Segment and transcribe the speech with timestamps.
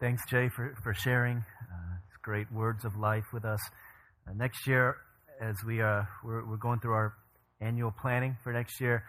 [0.00, 1.36] Thanks, Jay, for, for sharing.
[1.36, 3.60] Uh, great words of life with us.
[4.26, 4.96] Uh, next year,
[5.38, 7.12] as we uh, we're, we're, going through our
[7.60, 9.04] annual planning for next year,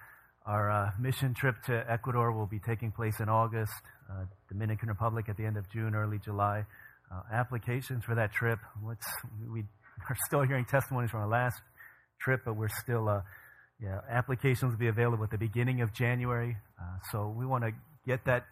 [0.46, 3.72] our uh, mission trip to Ecuador will be taking place in August,
[4.12, 6.66] uh, Dominican Republic at the end of June, early July.
[7.10, 8.60] Uh, applications for that trip.
[8.82, 9.08] What's,
[9.50, 11.62] we are still hearing testimonies from our last
[12.20, 13.24] trip, but we're still,
[13.82, 16.58] yeah, applications will be available at the beginning of January.
[17.10, 17.72] so we want to
[18.06, 18.44] get that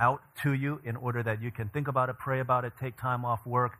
[0.00, 3.00] out to you in order that you can think about it, pray about it, take
[3.00, 3.72] time off work.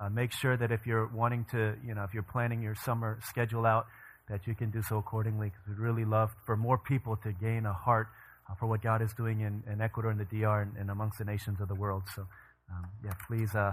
[0.00, 3.18] Uh, make sure that if you're wanting to, you know, if you're planning your summer
[3.28, 3.86] schedule out,
[4.30, 7.66] that you can do so accordingly because we'd really love for more people to gain
[7.66, 8.06] a heart
[8.48, 11.18] uh, for what God is doing in, in Ecuador and the DR and, and, amongst
[11.18, 12.04] the nations of the world.
[12.14, 12.22] So,
[12.70, 13.72] um, yeah, please uh,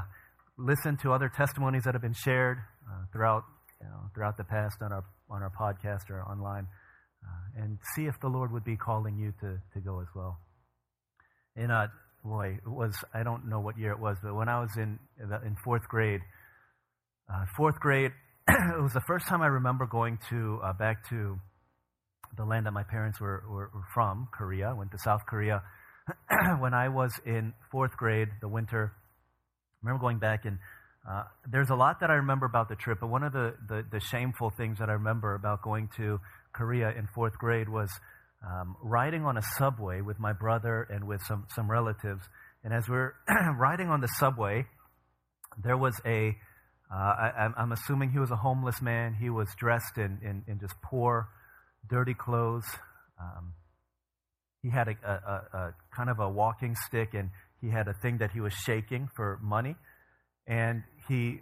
[0.58, 2.58] listen to other testimonies that have been shared
[2.90, 3.44] uh, throughout,
[3.80, 6.68] you know, throughout the past on our, on our podcast or online
[7.24, 10.40] uh, and see if the Lord would be calling you to, to go as well
[11.58, 11.92] in a
[12.24, 15.00] boy, it was I don't know what year it was, but when I was in
[15.20, 16.22] in fourth grade,
[17.34, 18.12] uh, fourth grade,
[18.48, 21.40] it was the first time I remember going to uh, back to
[22.36, 24.76] the land that my parents were, were, were from, Korea.
[24.76, 25.64] Went to South Korea
[26.60, 28.94] when I was in fourth grade, the winter.
[28.96, 30.60] I remember going back and.
[31.10, 33.82] Uh, there's a lot that I remember about the trip, but one of the, the,
[33.90, 36.20] the shameful things that I remember about going to
[36.52, 37.90] Korea in fourth grade was
[38.46, 42.24] um, riding on a subway with my brother and with some, some relatives.
[42.64, 43.14] And as we're
[43.58, 44.66] riding on the subway,
[45.64, 46.36] there was a.
[46.90, 49.14] Uh, I, am assuming he was a homeless man.
[49.20, 51.28] He was dressed in, in, in just poor,
[51.90, 52.64] dirty clothes.
[53.20, 53.54] Um,
[54.64, 58.20] he had a, a, a, kind of a walking stick, and he had a thing
[58.20, 59.76] that he was shaking for money.
[60.48, 61.42] And he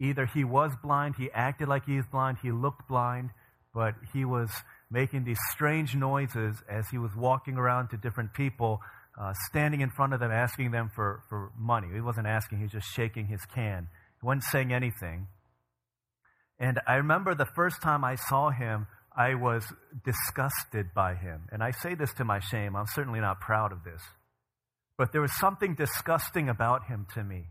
[0.00, 3.30] either he was blind, he acted like he was blind, he looked blind,
[3.72, 4.50] but he was
[4.94, 8.80] making these strange noises as he was walking around to different people,
[9.20, 11.88] uh, standing in front of them, asking them for, for money.
[11.92, 13.88] He wasn't asking, he was just shaking his can.
[14.20, 15.26] He wasn't saying anything.
[16.60, 18.86] And I remember the first time I saw him,
[19.16, 19.64] I was
[20.04, 21.48] disgusted by him.
[21.50, 22.76] And I say this to my shame.
[22.76, 24.00] I'm certainly not proud of this.
[24.96, 27.46] But there was something disgusting about him to me.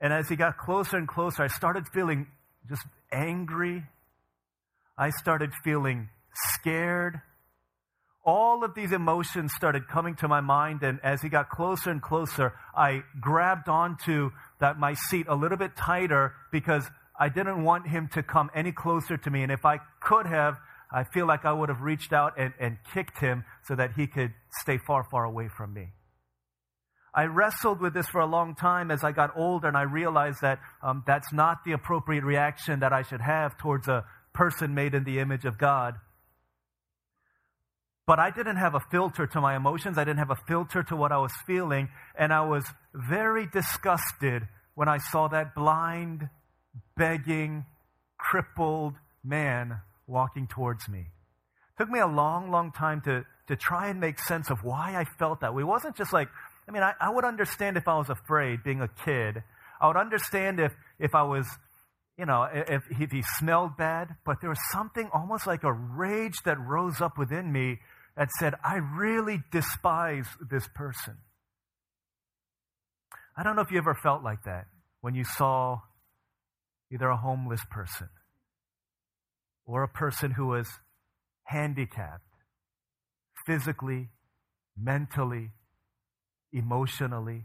[0.00, 2.26] And as he got closer and closer, I started feeling
[2.68, 2.82] just
[3.12, 3.84] angry
[4.98, 6.08] I started feeling
[6.54, 7.20] scared.
[8.24, 12.02] All of these emotions started coming to my mind, and as he got closer and
[12.02, 16.84] closer, I grabbed onto that my seat a little bit tighter because
[17.18, 19.42] I didn't want him to come any closer to me.
[19.44, 20.56] And if I could have,
[20.92, 24.08] I feel like I would have reached out and, and kicked him so that he
[24.08, 24.32] could
[24.62, 25.92] stay far, far away from me.
[27.14, 30.38] I wrestled with this for a long time as I got older, and I realized
[30.42, 34.04] that um, that's not the appropriate reaction that I should have towards a,
[34.38, 35.94] person made in the image of God.
[38.06, 39.98] But I didn't have a filter to my emotions.
[39.98, 41.88] I didn't have a filter to what I was feeling.
[42.16, 44.44] And I was very disgusted
[44.76, 46.30] when I saw that blind,
[46.96, 47.66] begging,
[48.16, 48.94] crippled
[49.24, 51.00] man walking towards me.
[51.00, 54.94] It took me a long, long time to, to try and make sense of why
[54.96, 55.62] I felt that way.
[55.62, 56.28] It wasn't just like,
[56.68, 59.42] I mean, I, I would understand if I was afraid being a kid.
[59.80, 61.46] I would understand if, if I was
[62.18, 66.42] you know, if, if he smelled bad, but there was something almost like a rage
[66.44, 67.78] that rose up within me
[68.16, 71.18] that said, I really despise this person.
[73.36, 74.66] I don't know if you ever felt like that
[75.00, 75.80] when you saw
[76.92, 78.08] either a homeless person
[79.64, 80.68] or a person who was
[81.44, 82.24] handicapped
[83.46, 84.08] physically,
[84.76, 85.52] mentally,
[86.52, 87.44] emotionally.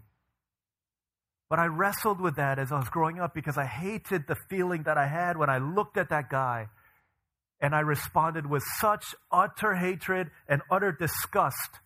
[1.54, 4.82] But I wrestled with that as I was growing up because I hated the feeling
[4.88, 6.70] that I had when I looked at that guy.
[7.62, 11.78] And I responded with such utter hatred and utter disgust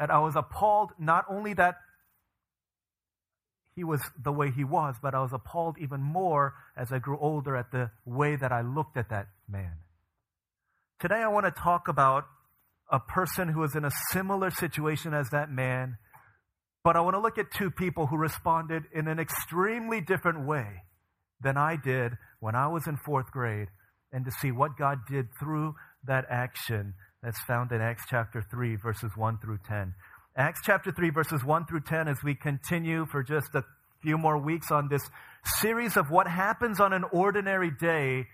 [0.00, 1.76] that I was appalled not only that
[3.76, 7.16] he was the way he was, but I was appalled even more as I grew
[7.20, 9.74] older at the way that I looked at that man.
[10.98, 12.24] Today I want to talk about
[12.90, 15.98] a person who is in a similar situation as that man
[16.84, 20.82] but I want to look at two people who responded in an extremely different way
[21.40, 23.68] than I did when I was in fourth grade
[24.12, 25.74] and to see what God did through
[26.06, 26.92] that action
[27.22, 29.94] that's found in Acts chapter 3, verses 1 through 10.
[30.36, 33.64] Acts chapter 3, verses 1 through 10, as we continue for just a
[34.02, 35.08] few more weeks on this
[35.60, 38.26] series of what happens on an ordinary day.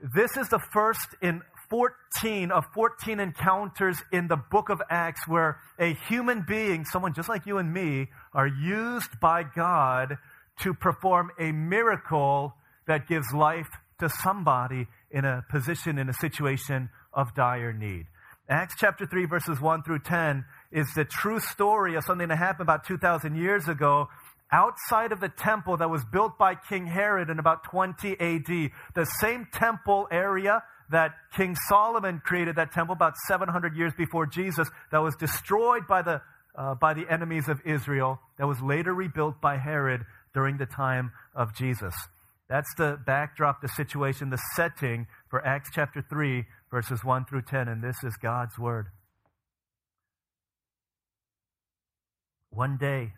[0.00, 5.58] This is the first in 14 of 14 encounters in the book of Acts where
[5.78, 10.18] a human being, someone just like you and me, are used by God
[10.62, 12.54] to perform a miracle
[12.86, 13.68] that gives life
[14.00, 18.06] to somebody in a position, in a situation of dire need.
[18.48, 22.68] Acts chapter 3, verses 1 through 10 is the true story of something that happened
[22.68, 24.08] about 2,000 years ago
[24.52, 28.70] outside of the temple that was built by King Herod in about 20 AD.
[28.94, 34.68] The same temple area that King Solomon created, that temple about 700 years before Jesus,
[34.92, 36.20] that was destroyed by the,
[36.56, 40.02] uh, by the enemies of Israel, that was later rebuilt by Herod
[40.34, 41.94] during the time of Jesus.
[42.48, 47.68] That's the backdrop, the situation, the setting for Acts chapter 3, verses 1 through 10,
[47.68, 48.86] and this is God's word.
[52.50, 53.12] One day,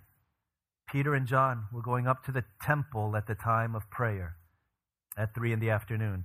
[0.91, 4.37] Peter and John were going up to the temple at the time of prayer
[5.17, 6.25] at 3 in the afternoon.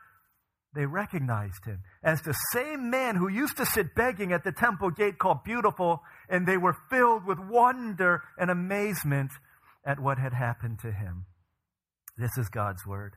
[0.73, 4.89] they recognized him as the same man who used to sit begging at the temple
[4.89, 9.31] gate called Beautiful, and they were filled with wonder and amazement
[9.85, 11.25] at what had happened to him.
[12.17, 13.15] This is God's word.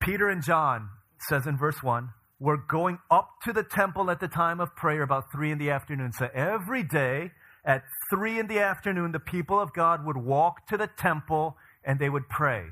[0.00, 0.90] Peter and John,
[1.28, 5.02] says in verse 1, were going up to the temple at the time of prayer
[5.02, 6.12] about 3 in the afternoon.
[6.12, 7.32] So every day
[7.64, 11.98] at 3 in the afternoon, the people of God would walk to the temple and
[11.98, 12.64] they would pray.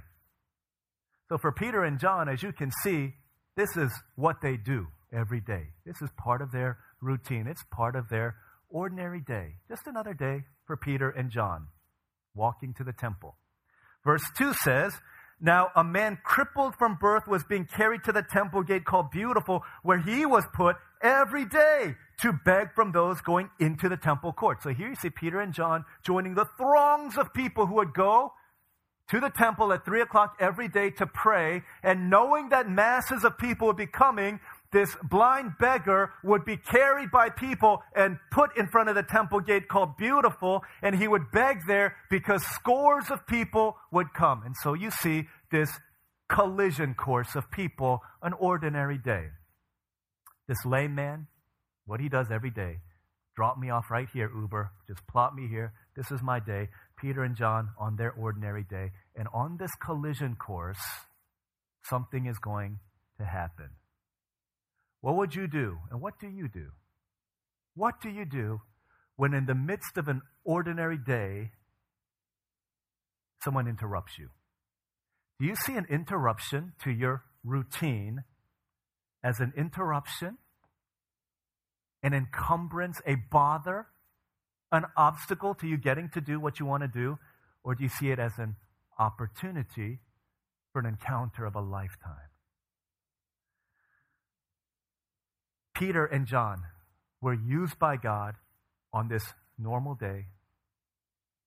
[1.32, 3.14] So for Peter and John, as you can see,
[3.56, 5.68] this is what they do every day.
[5.86, 7.46] This is part of their routine.
[7.46, 8.36] It's part of their
[8.68, 9.54] ordinary day.
[9.66, 11.68] Just another day for Peter and John
[12.34, 13.38] walking to the temple.
[14.04, 14.92] Verse 2 says,
[15.40, 19.62] Now a man crippled from birth was being carried to the temple gate called Beautiful,
[19.82, 24.62] where he was put every day to beg from those going into the temple court.
[24.62, 28.34] So here you see Peter and John joining the throngs of people who would go
[29.12, 33.36] to the temple at 3 o'clock every day to pray, and knowing that masses of
[33.36, 34.40] people would be coming,
[34.72, 39.40] this blind beggar would be carried by people and put in front of the temple
[39.40, 44.42] gate called Beautiful, and he would beg there because scores of people would come.
[44.46, 45.70] And so you see this
[46.30, 49.26] collision course of people, an ordinary day.
[50.48, 51.26] This lame man,
[51.84, 52.78] what he does every day,
[53.34, 55.72] drop me off right here, Uber, just plot me here.
[55.96, 56.68] This is my day.
[57.00, 58.90] Peter and John on their ordinary day.
[59.16, 60.82] And on this collision course,
[61.84, 62.78] something is going
[63.18, 63.70] to happen.
[65.00, 65.78] What would you do?
[65.90, 66.68] And what do you do?
[67.74, 68.60] What do you do
[69.16, 71.50] when, in the midst of an ordinary day,
[73.42, 74.28] someone interrupts you?
[75.40, 78.22] Do you see an interruption to your routine
[79.24, 80.38] as an interruption,
[82.02, 83.86] an encumbrance, a bother?
[84.72, 87.18] an obstacle to you getting to do what you want to do,
[87.62, 88.56] or do you see it as an
[88.98, 90.00] opportunity
[90.72, 92.30] for an encounter of a lifetime?
[95.74, 96.62] Peter and John
[97.20, 98.34] were used by God
[98.92, 99.24] on this
[99.58, 100.26] normal day,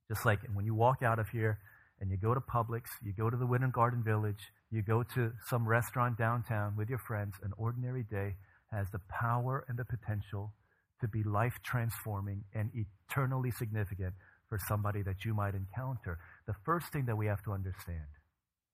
[0.07, 1.59] just like when you walk out of here
[1.99, 5.31] and you go to Publix, you go to the Winter Garden Village, you go to
[5.47, 8.35] some restaurant downtown with your friends, an ordinary day
[8.75, 10.53] has the power and the potential
[11.01, 14.13] to be life transforming and eternally significant
[14.49, 16.19] for somebody that you might encounter.
[16.47, 18.07] The first thing that we have to understand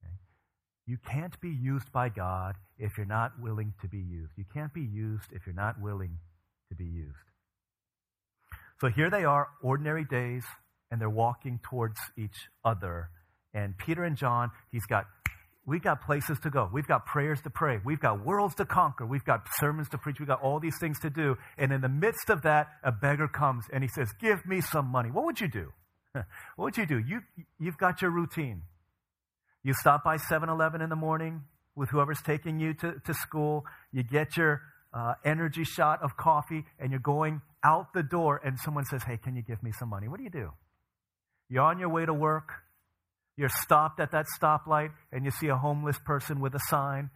[0.04, 0.14] okay,
[0.86, 4.34] you can't be used by God if you're not willing to be used.
[4.38, 6.18] You can't be used if you're not willing
[6.70, 7.16] to be used.
[8.80, 10.44] So here they are, ordinary days,
[10.90, 13.10] and they're walking towards each other.
[13.54, 15.06] And Peter and John, he's got
[15.72, 16.70] We've got places to go.
[16.70, 17.80] We've got prayers to pray.
[17.86, 19.06] We've got worlds to conquer.
[19.06, 20.20] We've got sermons to preach.
[20.20, 21.38] We've got all these things to do.
[21.58, 24.88] And in the midst of that, a beggar comes and he says, Give me some
[24.88, 25.12] money.
[25.12, 25.72] What would you do?
[26.14, 26.26] what
[26.58, 27.00] would you do?
[27.00, 27.22] You,
[27.58, 28.64] you've got your routine.
[29.64, 33.64] You stop by 7 Eleven in the morning with whoever's taking you to, to school.
[33.94, 34.64] You get your
[34.94, 39.16] uh, energy shot of coffee and you're going out the door and someone says, Hey,
[39.16, 40.10] can you give me some money?
[40.10, 40.52] What do you do?
[41.48, 42.52] You're on your way to work.
[43.42, 47.10] You're stopped at that stoplight and you see a homeless person with a sign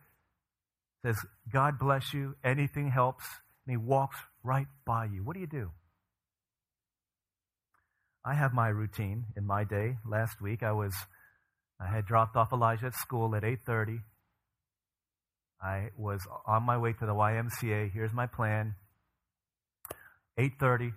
[1.05, 1.15] says,
[1.53, 3.25] God bless you, anything helps.
[3.67, 5.23] And he walks right by you.
[5.23, 5.69] What do you do?
[8.25, 9.97] I have my routine in my day.
[10.03, 10.95] Last week I was
[11.79, 13.99] I had dropped off Elijah at school at 8:30.
[15.61, 17.91] I was on my way to the YMCA.
[17.93, 18.73] Here's my plan.
[20.39, 20.91] 8:30,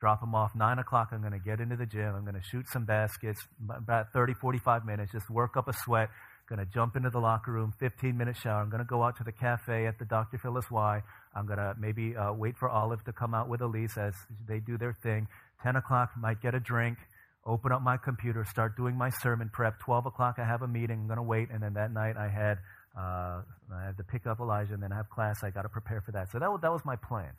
[0.00, 0.54] drop him off.
[0.54, 2.14] 9 o'clock, I'm going to get into the gym.
[2.14, 6.08] I'm going to shoot some baskets, about 30, 45 minutes, just work up a sweat.
[6.48, 8.62] Going to jump into the locker room, 15 minute shower.
[8.62, 10.38] I'm going to go out to the cafe at the Dr.
[10.38, 11.02] Phillips Y.
[11.34, 14.14] I'm going to maybe uh, wait for Olive to come out with Elise as
[14.46, 15.28] they do their thing.
[15.62, 16.96] 10 o'clock, might get a drink,
[17.44, 19.78] open up my computer, start doing my sermon prep.
[19.80, 21.00] 12 o'clock, I have a meeting.
[21.00, 21.50] I'm going to wait.
[21.52, 22.56] And then that night, I had,
[22.96, 23.42] uh,
[23.74, 25.44] I had to pick up Elijah and then I have class.
[25.44, 26.30] I got to prepare for that.
[26.32, 27.32] So that that was my plan.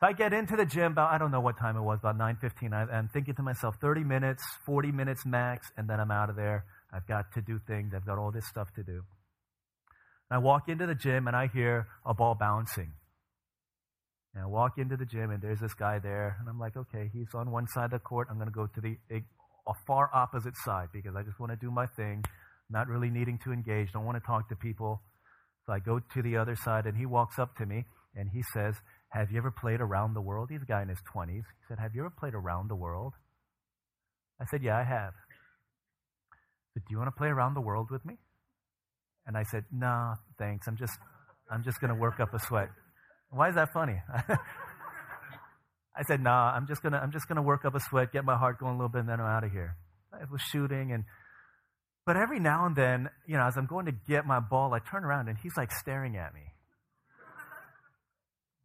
[0.00, 2.16] So I get into the gym about, I don't know what time it was, about
[2.16, 2.72] 9.15.
[2.72, 6.36] I, I'm thinking to myself, 30 minutes, 40 minutes max, and then I'm out of
[6.36, 6.64] there.
[6.92, 7.92] I've got to do things.
[7.94, 9.02] I've got all this stuff to do.
[10.30, 12.92] And I walk into the gym and I hear a ball bouncing.
[14.34, 16.36] And I walk into the gym and there's this guy there.
[16.38, 18.28] And I'm like, okay, he's on one side of the court.
[18.30, 21.56] I'm going to go to the a far opposite side because I just want to
[21.56, 22.24] do my thing,
[22.70, 25.02] not really needing to engage, don't want to talk to people.
[25.66, 27.84] So I go to the other side and he walks up to me
[28.16, 28.76] and he says,
[29.10, 30.48] have you ever played around the world?
[30.50, 31.30] He's a guy in his 20s.
[31.36, 33.14] He said, Have you ever played around the world?
[34.40, 35.14] I said, Yeah, I have.
[36.74, 38.14] Said, Do you want to play around the world with me?
[39.26, 40.66] And I said, No, thanks.
[40.66, 40.98] I'm just
[41.50, 42.68] I'm just gonna work up a sweat.
[43.30, 44.00] Why is that funny?
[45.96, 48.36] I said, nah, I'm just gonna I'm just gonna work up a sweat, get my
[48.36, 49.76] heart going a little bit, and then I'm out of here.
[50.12, 51.04] I was shooting and
[52.08, 54.78] but every now and then, you know, as I'm going to get my ball, I
[54.78, 56.40] turn around and he's like staring at me.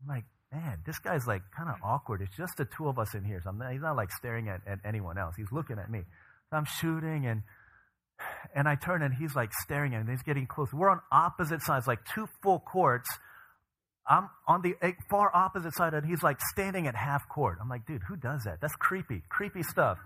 [0.01, 0.23] I'm like,
[0.53, 2.21] man, this guy's like kind of awkward.
[2.21, 3.41] It's just the two of us in here.
[3.43, 5.35] So not, he's not like staring at, at anyone else.
[5.35, 6.01] He's looking at me.
[6.49, 7.41] So I'm shooting and
[8.55, 10.13] and I turn and he's like staring at me.
[10.13, 10.71] He's getting close.
[10.71, 13.09] We're on opposite sides, like two full courts.
[14.07, 17.57] I'm on the eh, far opposite side and he's like standing at half court.
[17.59, 18.59] I'm like, dude, who does that?
[18.61, 19.97] That's creepy, creepy stuff.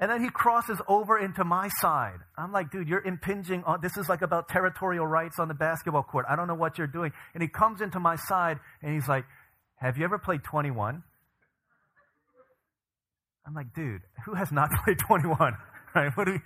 [0.00, 2.18] And then he crosses over into my side.
[2.36, 6.02] I'm like, dude, you're impinging on, this is like about territorial rights on the basketball
[6.02, 6.26] court.
[6.28, 7.12] I don't know what you're doing.
[7.32, 9.24] And he comes into my side and he's like,
[9.76, 11.02] have you ever played 21?
[13.46, 15.38] I'm like, dude, who has not played 21?
[15.94, 16.10] Right?
[16.16, 16.38] What do we,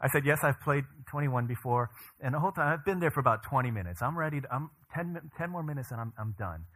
[0.00, 1.90] I said, yes, I've played 21 before.
[2.20, 4.00] And the whole time, I've been there for about 20 minutes.
[4.00, 4.40] I'm ready.
[4.40, 6.66] To, I'm 10, 10 more minutes and I'm, I'm done.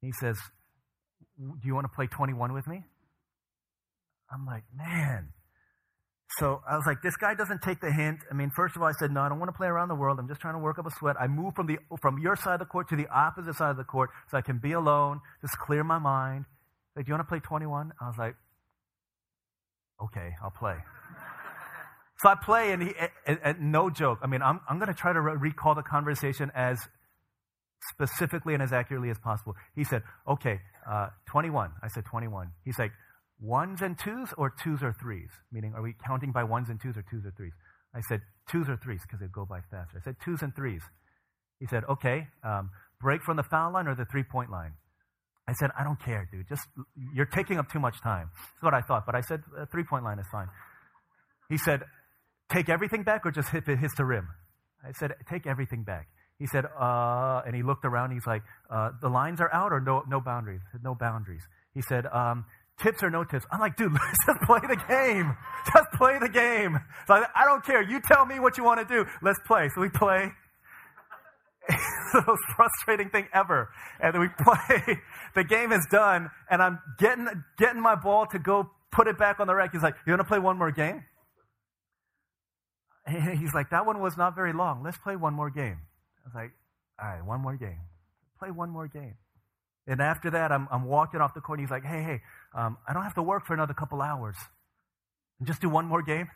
[0.00, 0.38] He says,
[1.36, 2.84] do you want to play 21 with me?
[4.32, 5.30] I'm like, man,
[6.38, 8.20] so I was like, this guy doesn't take the hint.
[8.30, 9.94] I mean, first of all, I said, no, I don't want to play around the
[9.94, 10.18] world.
[10.18, 11.16] I'm just trying to work up a sweat.
[11.20, 13.76] I moved from, the, from your side of the court to the opposite side of
[13.76, 16.46] the court so I can be alone, just clear my mind.
[16.96, 17.92] Like, do you want to play 21?
[18.00, 18.34] I was like,
[20.02, 20.76] okay, I'll play.
[22.18, 22.94] so I play, and, he,
[23.26, 24.18] and, and no joke.
[24.22, 26.80] I mean, I'm, I'm going to try to re- recall the conversation as
[27.90, 29.54] specifically and as accurately as possible.
[29.76, 31.70] He said, okay, uh, 21.
[31.82, 32.50] I said, 21.
[32.64, 32.92] He's like,
[33.44, 35.30] ones and twos or twos or threes?
[35.52, 37.52] Meaning, are we counting by ones and twos or twos or threes?
[37.94, 38.20] I said,
[38.50, 39.98] twos or threes because they go by faster.
[39.98, 40.82] I said, twos and threes.
[41.60, 42.70] He said, okay, um,
[43.00, 44.72] break from the foul line or the three point line?
[45.46, 46.48] I said, I don't care, dude.
[46.48, 46.62] Just,
[47.14, 48.30] you're taking up too much time.
[48.34, 49.04] That's what I thought.
[49.06, 50.48] But I said, three point line is fine.
[51.48, 51.82] He said,
[52.50, 54.28] take everything back or just hit, hit the rim?
[54.82, 56.08] I said, take everything back.
[56.38, 58.10] He said, uh, and he looked around.
[58.12, 60.60] He's like, uh, the lines are out or no, no boundaries?
[60.72, 61.42] Said, no boundaries.
[61.74, 62.46] He said, um,
[62.82, 63.46] tips or no tips.
[63.50, 65.36] I'm like, dude, let's just play the game.
[65.72, 66.78] Just play the game.
[67.06, 67.82] So I, I don't care.
[67.82, 69.08] You tell me what you want to do.
[69.22, 69.68] Let's play.
[69.74, 70.32] So we play.
[72.12, 73.70] the most frustrating thing ever.
[74.00, 74.98] And we play.
[75.34, 77.26] The game is done, and I'm getting
[77.58, 79.72] getting my ball to go put it back on the rack.
[79.72, 81.04] He's like, "You want to play one more game?"
[83.06, 84.82] And he's like, "That one was not very long.
[84.82, 85.78] Let's play one more game."
[86.24, 86.52] I was like,
[87.02, 87.80] "All right, one more game.
[88.38, 89.14] Play one more game."
[89.86, 91.58] And after that, I'm, I'm walking off the court.
[91.58, 92.22] And he's like, hey, hey,
[92.54, 94.36] um, I don't have to work for another couple hours.
[95.42, 96.28] Just do one more game.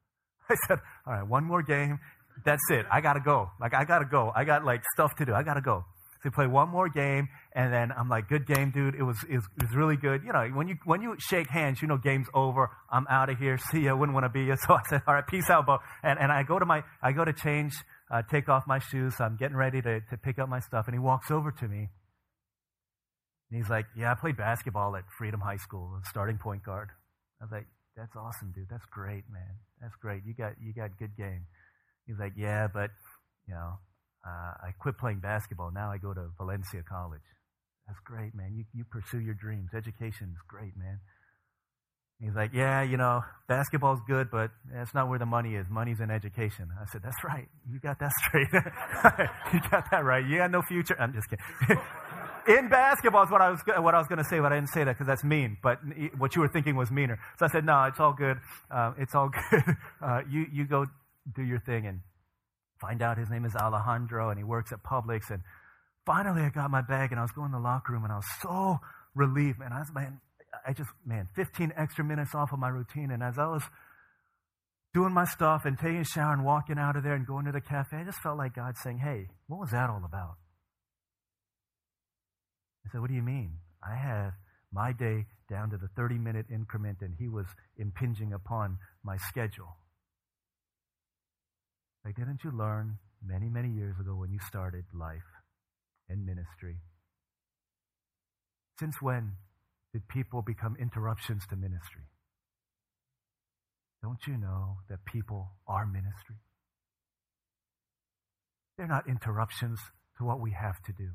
[0.50, 1.98] I said, all right, one more game.
[2.44, 2.86] That's it.
[2.90, 3.50] I got to go.
[3.60, 4.32] Like, I got to go.
[4.34, 5.34] I got like stuff to do.
[5.34, 5.84] I got to go.
[6.16, 8.94] So we play one more game, and then I'm like, good game, dude.
[8.94, 10.22] It was, it was, it was really good.
[10.24, 12.70] You know, when you, when you shake hands, you know, game's over.
[12.90, 13.58] I'm out of here.
[13.70, 13.90] See ya.
[13.90, 14.56] I wouldn't want to be you.
[14.66, 15.78] So I said, all right, peace out, Bo.
[16.02, 17.74] And, and I go to my, I go to change,
[18.10, 19.16] uh, take off my shoes.
[19.18, 21.68] So I'm getting ready to, to pick up my stuff, and he walks over to
[21.68, 21.88] me.
[23.50, 26.88] And he's like, Yeah, I played basketball at Freedom High School, starting point guard.
[27.40, 28.68] I was like, That's awesome, dude.
[28.70, 29.60] That's great, man.
[29.80, 30.22] That's great.
[30.26, 31.46] You got you got good game.
[32.06, 32.90] He's like, Yeah, but
[33.46, 33.78] you know,
[34.26, 35.70] uh, I quit playing basketball.
[35.72, 37.20] Now I go to Valencia College.
[37.86, 38.54] That's great, man.
[38.56, 39.70] You you pursue your dreams.
[39.74, 41.00] Education is great, man.
[42.20, 45.66] He's like, yeah, you know, basketball's good, but that's not where the money is.
[45.68, 46.68] Money's in education.
[46.80, 47.46] I said, that's right.
[47.70, 48.48] You got that straight.
[49.52, 50.24] you got that right.
[50.24, 50.96] You got no future.
[50.98, 51.44] I'm just kidding.
[52.48, 54.70] in basketball is what I was what I was going to say, but I didn't
[54.70, 55.58] say that because that's mean.
[55.62, 55.78] But
[56.18, 57.18] what you were thinking was meaner.
[57.38, 58.38] So I said, no, it's all good.
[58.70, 59.62] Uh, it's all good.
[60.02, 60.86] Uh, you you go
[61.34, 62.00] do your thing and
[62.80, 65.30] find out his name is Alejandro and he works at Publix.
[65.30, 65.42] And
[66.04, 68.16] finally, I got my bag and I was going to the locker room and I
[68.16, 68.78] was so
[69.14, 69.60] relieved.
[69.60, 70.20] And I was man,
[70.66, 73.10] I just man, 15 extra minutes off of my routine.
[73.10, 73.62] And as I was
[74.94, 77.52] doing my stuff and taking a shower and walking out of there and going to
[77.52, 80.36] the cafe, I just felt like God saying, "Hey, what was that all about?"
[82.86, 83.58] I said, What do you mean?
[83.82, 84.32] I have
[84.72, 89.76] my day down to the 30 minute increment, and he was impinging upon my schedule.
[92.04, 95.26] Like, didn't you learn many, many years ago when you started life
[96.08, 96.76] and ministry?
[98.78, 99.32] Since when
[99.92, 102.02] did people become interruptions to ministry?
[104.02, 106.36] Don't you know that people are ministry?
[108.76, 109.80] They're not interruptions
[110.18, 111.10] to what we have to do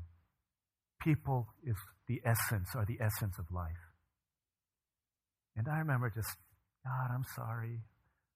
[1.02, 1.76] people is
[2.08, 3.92] the essence or the essence of life.
[5.56, 6.36] And I remember just,
[6.84, 7.80] God, I'm sorry.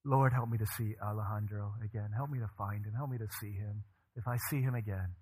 [0.05, 2.11] Lord, help me to see Alejandro again.
[2.15, 2.93] Help me to find him.
[2.95, 3.85] Help me to see him.
[4.15, 5.15] If I see him again.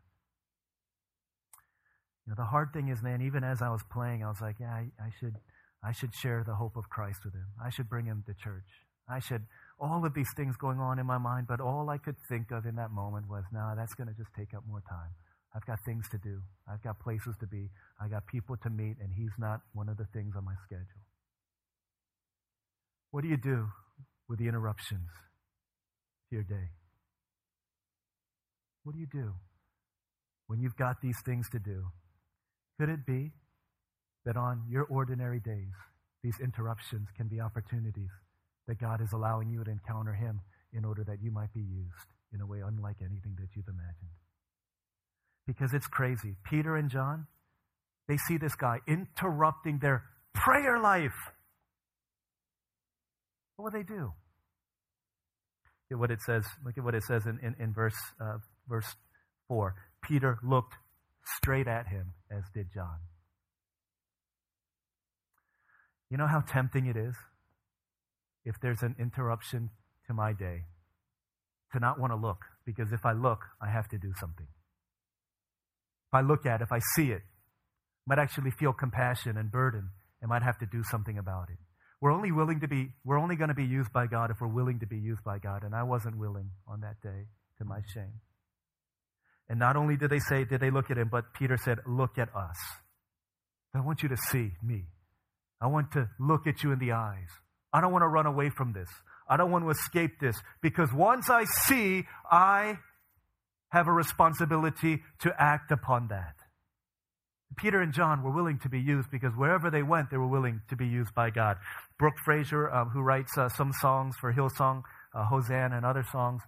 [2.27, 4.57] You know, the hard thing is, man, even as I was playing, I was like,
[4.61, 5.37] yeah, I, I should,
[5.83, 7.47] I should share the hope of Christ with him.
[7.63, 8.69] I should bring him to church.
[9.09, 9.43] I should,
[9.79, 12.65] all of these things going on in my mind, but all I could think of
[12.65, 15.13] in that moment was, no, nah, that's going to just take up more time.
[15.55, 16.41] I've got things to do.
[16.69, 17.71] I've got places to be.
[18.01, 21.05] I've got people to meet, and he's not one of the things on my schedule.
[23.13, 23.69] What do you do
[24.29, 25.09] with the interruptions
[26.29, 26.71] to your day?
[28.83, 29.33] What do you do
[30.49, 31.87] when you've got these things to do?
[32.79, 33.31] Could it be
[34.25, 35.73] that on your ordinary days,
[36.25, 38.11] these interruptions can be opportunities
[38.67, 40.41] that God is allowing you to encounter Him
[40.73, 44.24] in order that you might be used in a way unlike anything that you've imagined?
[45.47, 46.37] Because it's crazy.
[46.45, 47.27] Peter and John,
[48.09, 51.33] they see this guy interrupting their prayer life.
[53.57, 54.13] What will they do?
[55.91, 56.45] Look at what it says.
[56.65, 58.97] Look at what it says in, in, in verse, uh, verse
[59.49, 59.75] 4.
[60.03, 60.75] Peter looked
[61.37, 62.99] straight at him, as did John.
[66.11, 67.15] You know how tempting it is
[68.45, 69.71] if there's an interruption
[70.07, 70.65] to my day
[71.73, 74.47] to not want to look, because if I look, I have to do something.
[76.15, 77.23] If I look at it, if I see it,
[78.07, 79.91] might actually feel compassion and burden
[80.23, 81.57] and might have to do something about it.
[82.01, 84.47] We're only willing to be, we're only going to be used by God if we're
[84.47, 85.65] willing to be used by God.
[85.65, 87.25] And I wasn't willing on that day,
[87.59, 88.21] to my shame.
[89.49, 92.17] And not only did they say, did they look at him, but Peter said, look
[92.17, 92.59] at us.
[93.75, 94.85] I want you to see me.
[95.61, 97.29] I want to look at you in the eyes.
[97.73, 98.89] I don't want to run away from this.
[99.29, 102.77] I don't want to escape this because once I see, I
[103.75, 106.37] have a responsibility to act upon that.
[107.57, 110.61] Peter and John were willing to be used because wherever they went, they were willing
[110.71, 111.57] to be used by God.
[111.99, 114.83] Brooke Fraser, um, who writes uh, some songs for Hillsong,
[115.15, 116.43] uh, Hosanna, and other songs,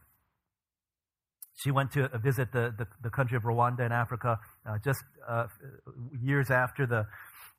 [1.54, 5.46] she went to visit the, the, the country of Rwanda in Africa uh, just uh,
[6.22, 7.06] years after the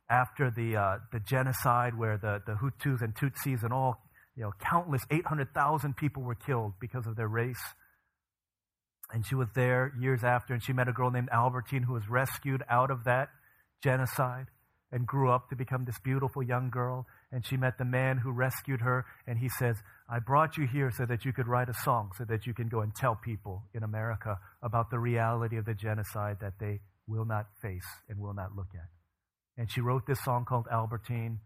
[0.09, 3.97] after the uh, the genocide, where the, the Hutus and Tutsis and all
[4.35, 7.61] you know countless 800,000 people were killed because of their race.
[9.11, 12.09] And she was there years after, and she met a girl named Albertine who was
[12.09, 13.29] rescued out of that
[13.81, 14.47] genocide
[14.91, 17.05] and grew up to become this beautiful young girl.
[17.31, 19.77] And she met the man who rescued her, and he says,
[20.09, 22.69] I brought you here so that you could write a song, so that you can
[22.69, 27.25] go and tell people in America about the reality of the genocide that they will
[27.25, 28.89] not face and will not look at.
[29.57, 31.39] And she wrote this song called Albertine.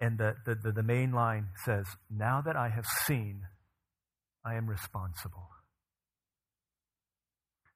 [0.00, 3.42] And the, the, the, the main line says, Now that I have seen,
[4.44, 5.48] I am responsible.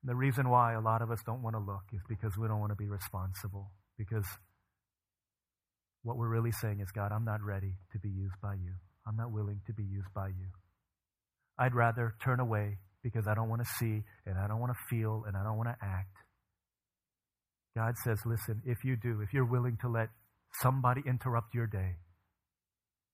[0.07, 2.47] And the reason why a lot of us don't want to look is because we
[2.47, 3.73] don't want to be responsible.
[3.99, 4.25] Because
[6.05, 8.75] what we're really saying is, God, I'm not ready to be used by you.
[9.05, 10.47] I'm not willing to be used by you.
[11.59, 14.79] I'd rather turn away because I don't want to see and I don't want to
[14.88, 16.14] feel and I don't want to act.
[17.77, 20.11] God says, listen, if you do, if you're willing to let
[20.62, 21.97] somebody interrupt your day,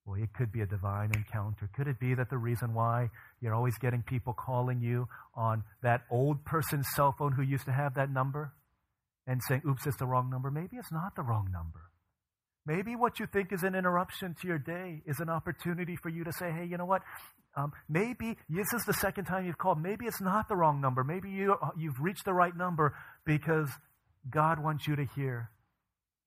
[0.05, 1.71] well, it could be a divine encounter.
[1.77, 3.11] Could it be that the reason why
[3.41, 7.73] you're always getting people calling you on that old person's cell phone who used to
[7.73, 8.53] have that number
[9.27, 10.51] and saying, oops, it's the wrong number?
[10.51, 11.81] Maybe it's not the wrong number.
[12.67, 16.25] Maybe what you think is an interruption to your day is an opportunity for you
[16.25, 17.03] to say, hey, you know what?
[17.57, 19.81] Um, maybe this is the second time you've called.
[19.81, 21.05] Maybe it's not the wrong number.
[21.05, 23.69] Maybe you, you've reached the right number because
[24.29, 25.51] God wants you to hear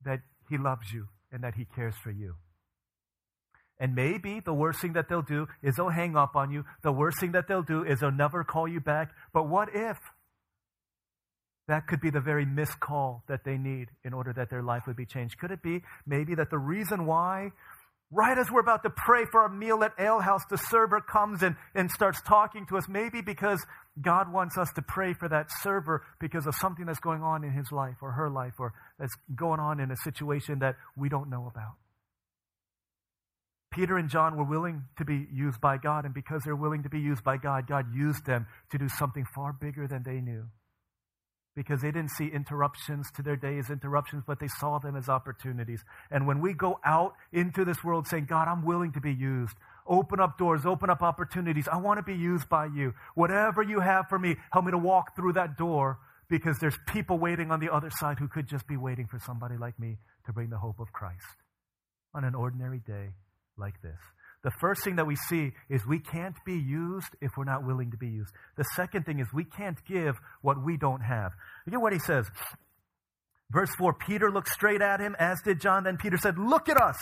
[0.05, 2.35] that He loves you and that He cares for you.
[3.79, 6.63] And maybe the worst thing that they'll do is they'll hang up on you.
[6.81, 9.11] The worst thing that they'll do is they'll never call you back.
[9.33, 9.97] But what if?
[11.67, 14.83] That could be the very missed call that they need in order that their life
[14.88, 15.39] would be changed.
[15.39, 17.49] Could it be maybe that the reason why,
[18.11, 21.41] right as we're about to pray for a meal at Ale House, the server comes
[21.41, 22.88] and, and starts talking to us?
[22.88, 23.65] Maybe because
[23.99, 27.51] God wants us to pray for that server because of something that's going on in
[27.51, 31.29] his life or her life or that's going on in a situation that we don't
[31.29, 31.73] know about.
[33.75, 36.89] Peter and John were willing to be used by God, and because they're willing to
[36.89, 40.45] be used by God, God used them to do something far bigger than they knew
[41.57, 45.09] because they didn't see interruptions to their day as interruptions, but they saw them as
[45.09, 45.83] opportunities.
[46.09, 49.55] And when we go out into this world saying, God, I'm willing to be used,
[49.85, 51.67] open up doors, open up opportunities.
[51.69, 52.93] I want to be used by you.
[53.13, 57.17] Whatever you have for me, help me to walk through that door because there's people
[57.17, 60.33] waiting on the other side who could just be waiting for somebody like me to
[60.33, 61.43] bring the hope of Christ
[62.13, 63.09] on an ordinary day
[63.57, 63.97] like this.
[64.43, 67.91] The first thing that we see is we can't be used if we're not willing
[67.91, 68.31] to be used.
[68.57, 71.31] The second thing is we can't give what we don't have.
[71.65, 72.27] Look at what he says.
[73.51, 75.83] Verse 4 Peter looked straight at him, as did John.
[75.83, 76.97] Then Peter said, Look at us.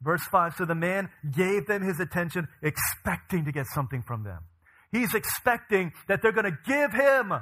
[0.00, 4.40] Verse 5 So the man gave them his attention, expecting to get something from them.
[4.90, 7.32] He's expecting that they're going to give him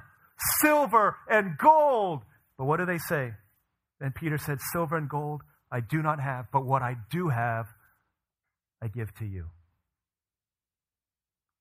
[0.63, 2.23] silver and gold.
[2.59, 3.33] But what do they say?
[4.01, 7.67] Then Peter said, Silver and gold I do not have, but what I do have,
[8.85, 9.47] I give to you.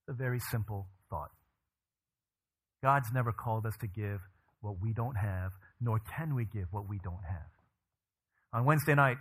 [0.09, 1.29] A very simple thought.
[2.83, 4.19] God's never called us to give
[4.59, 7.47] what we don't have, nor can we give what we don't have.
[8.51, 9.15] On Wednesday night,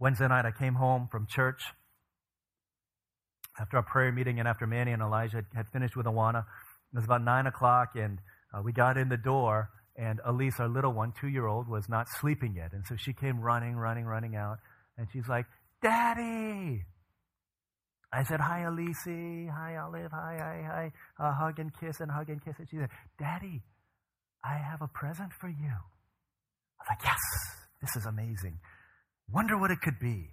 [0.00, 1.62] Wednesday night, I came home from church
[3.60, 6.40] after our prayer meeting and after Manny and Elijah had finished with Awana.
[6.40, 8.18] It was about 9 o'clock, and
[8.52, 11.88] uh, we got in the door, and Elise, our little one, two year old, was
[11.88, 12.72] not sleeping yet.
[12.72, 14.58] And so she came running, running, running out,
[14.98, 15.46] and she's like,
[15.80, 16.84] Daddy!
[18.14, 19.50] I said, Hi, Elise.
[19.50, 20.12] Hi, Olive.
[20.12, 20.92] Hi, hi, hi.
[21.18, 22.54] Uh, hug and kiss and hug and kiss.
[22.58, 23.62] And she said, Daddy,
[24.44, 25.74] I have a present for you.
[25.74, 27.18] I was like, Yes,
[27.82, 28.60] this is amazing.
[29.32, 30.30] Wonder what it could be.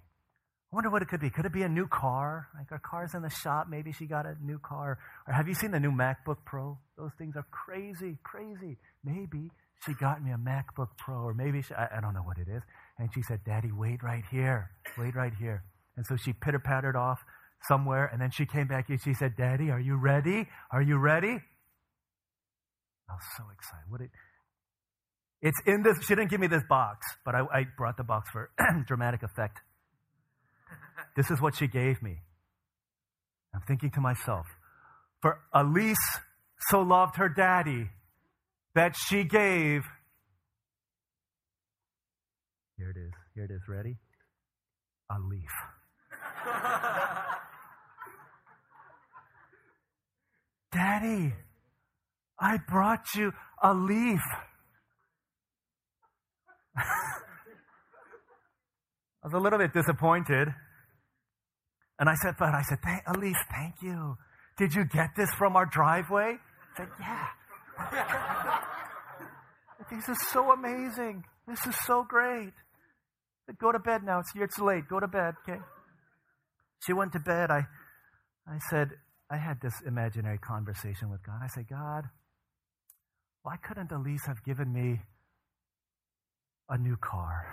[0.72, 1.28] I wonder what it could be.
[1.28, 2.48] Could it be a new car?
[2.56, 3.66] Like our car's in the shop.
[3.68, 4.98] Maybe she got a new car.
[5.26, 6.78] Or have you seen the new MacBook Pro?
[6.96, 8.78] Those things are crazy, crazy.
[9.04, 9.50] Maybe
[9.84, 12.48] she got me a MacBook Pro, or maybe she, I, I don't know what it
[12.48, 12.62] is.
[12.98, 14.70] And she said, Daddy, wait right here.
[14.96, 15.64] Wait right here.
[15.96, 17.18] And so she pitter pattered off
[17.68, 20.48] somewhere, and then she came back and she said, Daddy, are you ready?
[20.70, 21.38] Are you ready?
[23.08, 23.84] I was so excited.
[23.88, 24.10] What it,
[25.40, 28.30] it's in this, she didn't give me this box, but I, I brought the box
[28.30, 28.50] for
[28.86, 29.58] dramatic effect.
[31.16, 32.18] This is what she gave me.
[33.54, 34.46] I'm thinking to myself,
[35.20, 35.96] for Elise
[36.70, 37.90] so loved her daddy
[38.74, 39.82] that she gave.
[42.78, 43.12] Here it is.
[43.34, 43.60] Here it is.
[43.68, 43.98] Ready?
[45.10, 45.50] A leaf.
[50.72, 51.34] Daddy,
[52.40, 53.32] I brought you
[53.62, 54.20] a leaf.
[56.76, 56.82] I
[59.24, 60.48] was a little bit disappointed.
[61.98, 64.16] And I said, but I said, Elise, thank you.
[64.58, 66.36] Did you get this from our driveway?
[66.38, 67.26] I said, yeah.
[69.90, 71.24] this is so amazing.
[71.46, 72.52] This is so great.
[73.46, 74.20] Said, Go to bed now.
[74.20, 74.88] It's, it's late.
[74.88, 75.60] Go to bed, okay?
[76.86, 77.50] She went to bed.
[77.50, 77.66] I,
[78.48, 78.88] I said,
[79.32, 81.40] I had this imaginary conversation with God.
[81.42, 82.04] I said, God,
[83.42, 85.00] why couldn't Elise have given me
[86.68, 87.46] a new car?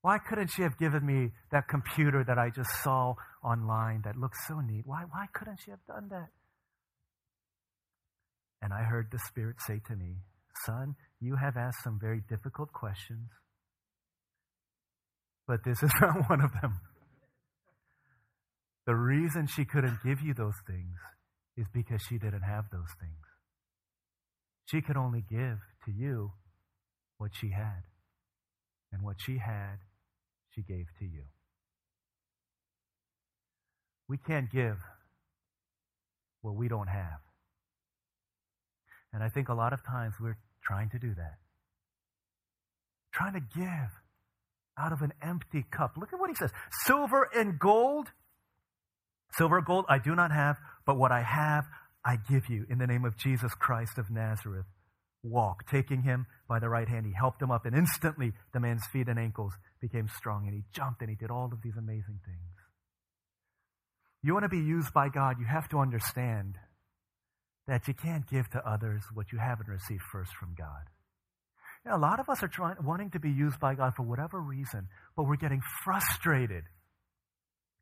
[0.00, 4.38] Why couldn't she have given me that computer that I just saw online that looks
[4.48, 4.84] so neat?
[4.86, 6.28] Why, why couldn't she have done that?
[8.62, 10.16] And I heard the Spirit say to me,
[10.64, 13.28] Son, you have asked some very difficult questions,
[15.46, 16.80] but this is not one of them.
[18.86, 20.98] The reason she couldn't give you those things
[21.56, 23.12] is because she didn't have those things.
[24.64, 26.32] She could only give to you
[27.18, 27.82] what she had.
[28.92, 29.78] And what she had,
[30.50, 31.24] she gave to you.
[34.08, 34.76] We can't give
[36.42, 37.20] what we don't have.
[39.12, 41.38] And I think a lot of times we're trying to do that.
[43.12, 43.90] Trying to give
[44.78, 45.92] out of an empty cup.
[45.96, 46.50] Look at what he says
[46.86, 48.08] silver and gold
[49.34, 51.64] Silver or gold I do not have, but what I have
[52.04, 54.66] I give you in the name of Jesus Christ of Nazareth.
[55.22, 55.70] Walk.
[55.70, 59.08] Taking him by the right hand, he helped him up, and instantly the man's feet
[59.08, 62.52] and ankles became strong, and he jumped and he did all of these amazing things.
[64.22, 66.58] You want to be used by God, you have to understand
[67.68, 70.90] that you can't give to others what you haven't received first from God.
[71.84, 74.02] You know, a lot of us are trying, wanting to be used by God for
[74.02, 76.64] whatever reason, but we're getting frustrated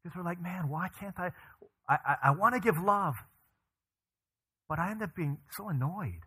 [0.03, 1.31] because we're like, man, why can't I?
[1.89, 3.15] I, I, I want to give love,
[4.69, 6.21] but I end up being so annoyed.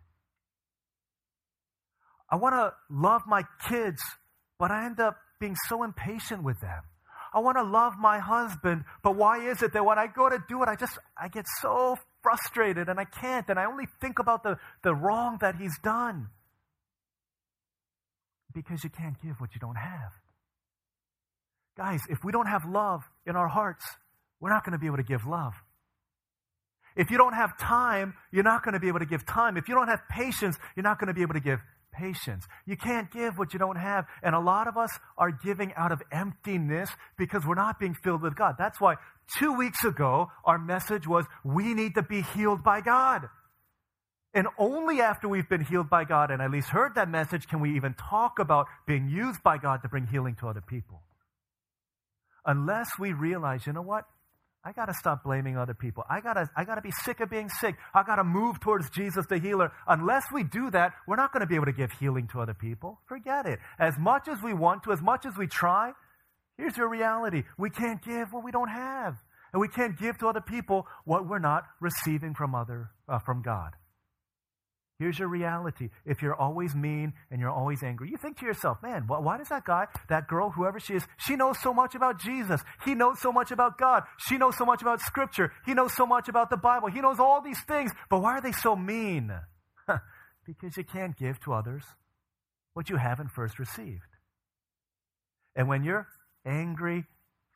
[2.30, 4.02] I want to love my kids,
[4.58, 6.82] but I end up being so impatient with them.
[7.32, 10.42] I want to love my husband, but why is it that when I go to
[10.48, 14.20] do it, I just, I get so frustrated and I can't, and I only think
[14.20, 16.28] about the, the wrong that he's done?
[18.54, 20.12] Because you can't give what you don't have.
[21.76, 23.84] Guys, if we don't have love in our hearts,
[24.40, 25.54] we're not going to be able to give love.
[26.96, 29.56] If you don't have time, you're not going to be able to give time.
[29.56, 31.58] If you don't have patience, you're not going to be able to give
[31.92, 32.46] patience.
[32.66, 34.06] You can't give what you don't have.
[34.22, 38.22] And a lot of us are giving out of emptiness because we're not being filled
[38.22, 38.54] with God.
[38.58, 38.96] That's why
[39.38, 43.28] two weeks ago, our message was we need to be healed by God.
[44.32, 47.60] And only after we've been healed by God and at least heard that message can
[47.60, 51.03] we even talk about being used by God to bring healing to other people.
[52.46, 54.04] Unless we realize, you know what?
[54.66, 56.04] I got to stop blaming other people.
[56.08, 57.76] I got to I got to be sick of being sick.
[57.92, 59.72] I got to move towards Jesus the healer.
[59.86, 62.54] Unless we do that, we're not going to be able to give healing to other
[62.54, 62.98] people.
[63.06, 63.58] Forget it.
[63.78, 65.92] As much as we want to, as much as we try,
[66.56, 67.42] here's your reality.
[67.58, 69.16] We can't give what we don't have.
[69.52, 73.42] And we can't give to other people what we're not receiving from other uh, from
[73.42, 73.72] God.
[75.04, 75.90] Here's your reality.
[76.06, 79.50] If you're always mean and you're always angry, you think to yourself, man, why does
[79.50, 82.62] that guy, that girl, whoever she is, she knows so much about Jesus.
[82.86, 84.04] He knows so much about God.
[84.16, 85.52] She knows so much about Scripture.
[85.66, 86.88] He knows so much about the Bible.
[86.88, 89.30] He knows all these things, but why are they so mean?
[90.46, 91.84] because you can't give to others
[92.72, 94.08] what you haven't first received.
[95.54, 96.08] And when you're
[96.46, 97.04] angry,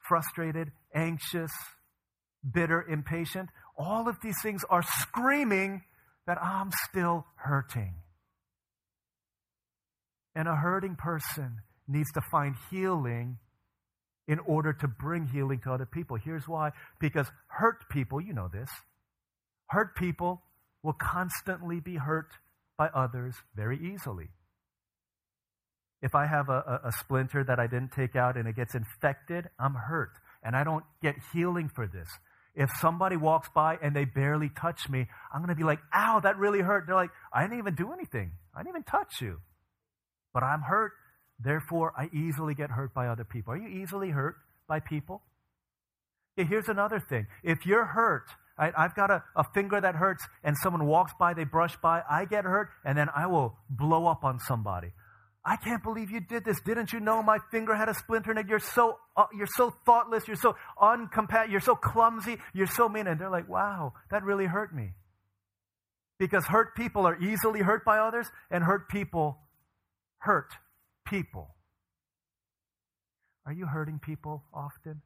[0.06, 1.52] frustrated, anxious,
[2.52, 5.80] bitter, impatient, all of these things are screaming
[6.28, 7.94] that I'm still hurting.
[10.36, 13.38] And a hurting person needs to find healing
[14.28, 16.18] in order to bring healing to other people.
[16.22, 18.68] Here's why because hurt people, you know this,
[19.68, 20.42] hurt people
[20.82, 22.28] will constantly be hurt
[22.76, 24.28] by others very easily.
[26.02, 28.74] If I have a, a, a, splinter that I didn't take out and it gets
[28.74, 30.12] infected, I'm hurt.
[30.44, 32.08] And I don't get healing for this.
[32.58, 36.18] If somebody walks by and they barely touch me, I'm going to be like, ow,
[36.24, 36.86] that really hurt.
[36.88, 38.32] They're like, I didn't even do anything.
[38.52, 39.38] I didn't even touch you.
[40.34, 40.90] But I'm hurt.
[41.38, 43.54] Therefore, I easily get hurt by other people.
[43.54, 44.34] Are you easily hurt
[44.66, 45.22] by people?
[46.36, 47.28] Yeah, here's another thing.
[47.44, 48.26] If you're hurt,
[48.58, 52.02] I, have got a, a finger that hurts and someone walks by, they brush by,
[52.10, 54.88] I get hurt, and then I will blow up on somebody.
[55.48, 56.60] I can't believe you did this.
[56.60, 58.48] Didn't you know my finger had a splinter in it?
[58.48, 60.28] You're so, uh, you're so thoughtless.
[60.28, 61.50] You're so uncompassionate.
[61.50, 62.36] You're so clumsy.
[62.52, 63.06] You're so mean.
[63.06, 64.92] And they're like, wow, that really hurt me.
[66.18, 69.38] Because hurt people are easily hurt by others, and hurt people
[70.18, 70.52] hurt
[71.06, 71.54] people.
[73.46, 75.00] Are you hurting people often?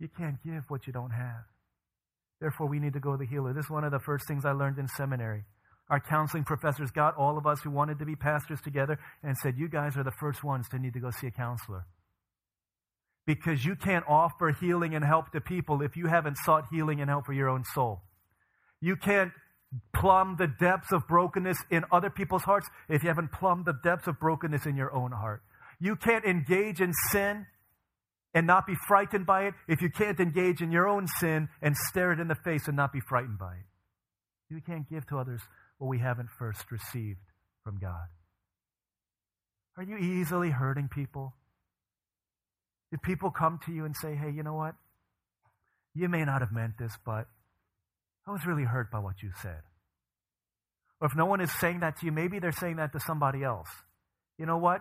[0.00, 1.44] You can't give what you don't have.
[2.40, 3.52] Therefore, we need to go to the healer.
[3.52, 5.44] This is one of the first things I learned in seminary.
[5.88, 9.56] Our counseling professors got all of us who wanted to be pastors together and said,
[9.56, 11.86] You guys are the first ones to need to go see a counselor.
[13.24, 17.08] Because you can't offer healing and help to people if you haven't sought healing and
[17.08, 18.02] help for your own soul.
[18.80, 19.32] You can't
[19.94, 24.06] plumb the depths of brokenness in other people's hearts if you haven't plumbed the depths
[24.06, 25.42] of brokenness in your own heart.
[25.80, 27.46] You can't engage in sin
[28.34, 31.76] and not be frightened by it if you can't engage in your own sin and
[31.76, 33.66] stare it in the face and not be frightened by it.
[34.48, 35.42] You can't give to others
[35.78, 37.20] what we haven't first received
[37.64, 38.08] from God?
[39.76, 41.34] Are you easily hurting people?
[42.90, 44.74] Did people come to you and say, hey, you know what?
[45.94, 47.26] You may not have meant this, but
[48.26, 49.60] I was really hurt by what you said.
[51.00, 53.42] Or if no one is saying that to you, maybe they're saying that to somebody
[53.42, 53.68] else.
[54.38, 54.80] You know what?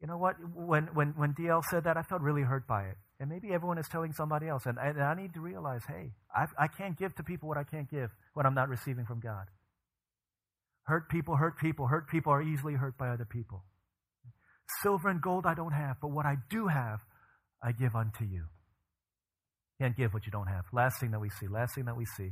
[0.00, 0.36] You know what?
[0.54, 2.96] When, when, when DL said that, I felt really hurt by it.
[3.20, 4.66] And maybe everyone is telling somebody else.
[4.66, 7.64] And, and I need to realize hey, I, I can't give to people what I
[7.64, 9.46] can't give when I'm not receiving from God.
[10.84, 13.64] Hurt people, hurt people, hurt people are easily hurt by other people.
[14.82, 17.00] Silver and gold I don't have, but what I do have,
[17.62, 18.44] I give unto you.
[19.80, 20.64] Can't give what you don't have.
[20.72, 22.30] Last thing that we see, last thing that we see,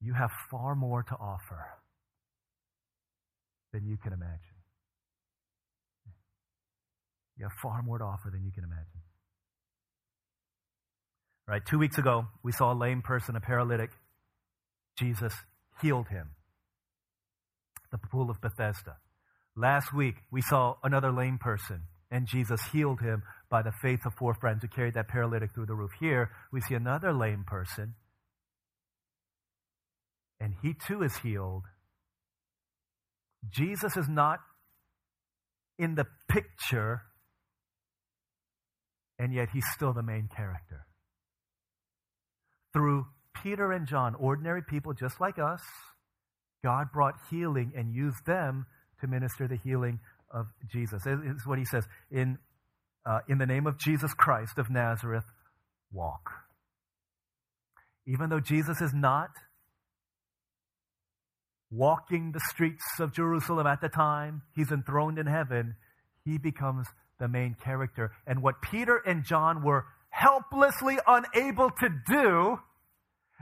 [0.00, 1.66] you have far more to offer
[3.72, 4.40] than you can imagine.
[7.38, 8.86] You have far more to offer than you can imagine.
[11.46, 13.90] Right, two weeks ago, we saw a lame person, a paralytic.
[14.98, 15.34] Jesus
[15.80, 16.30] healed him
[18.02, 18.96] the pool of Bethesda.
[19.56, 24.12] Last week, we saw another lame person, and Jesus healed him by the faith of
[24.14, 25.92] four friends who carried that paralytic through the roof.
[25.98, 27.94] Here, we see another lame person,
[30.40, 31.64] and he too is healed.
[33.48, 34.40] Jesus is not
[35.78, 37.02] in the picture,
[39.18, 40.86] and yet he's still the main character.
[42.72, 43.06] Through
[43.42, 45.62] Peter and John, ordinary people just like us,
[46.66, 48.66] God brought healing and used them
[49.00, 50.00] to minister the healing
[50.32, 51.06] of Jesus.
[51.06, 52.38] Is what he says in,
[53.08, 55.22] uh, in the name of Jesus Christ of Nazareth,
[55.92, 56.28] walk.
[58.04, 59.30] Even though Jesus is not
[61.70, 65.76] walking the streets of Jerusalem at the time, he's enthroned in heaven,
[66.24, 66.88] he becomes
[67.20, 68.10] the main character.
[68.26, 72.58] And what Peter and John were helplessly unable to do,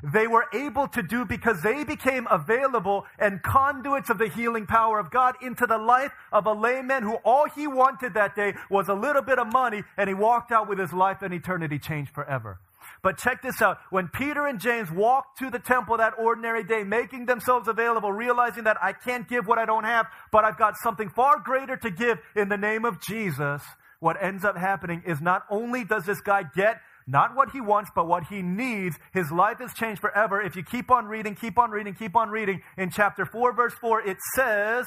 [0.02, 4.98] they were able to do because they became available and conduits of the healing power
[4.98, 8.54] of God into the life of a lame man who all he wanted that day
[8.68, 11.78] was a little bit of money and he walked out with his life and eternity
[11.78, 12.58] changed forever.
[13.02, 13.78] But check this out.
[13.90, 18.64] When Peter and James walked to the temple that ordinary day, making themselves available, realizing
[18.64, 21.90] that I can't give what I don't have, but I've got something far greater to
[21.90, 23.62] give in the name of Jesus,
[24.00, 27.90] what ends up happening is not only does this guy get not what he wants,
[27.94, 28.96] but what he needs.
[29.12, 30.40] His life is changed forever.
[30.40, 33.74] If you keep on reading, keep on reading, keep on reading, in chapter 4, verse
[33.74, 34.86] 4, it says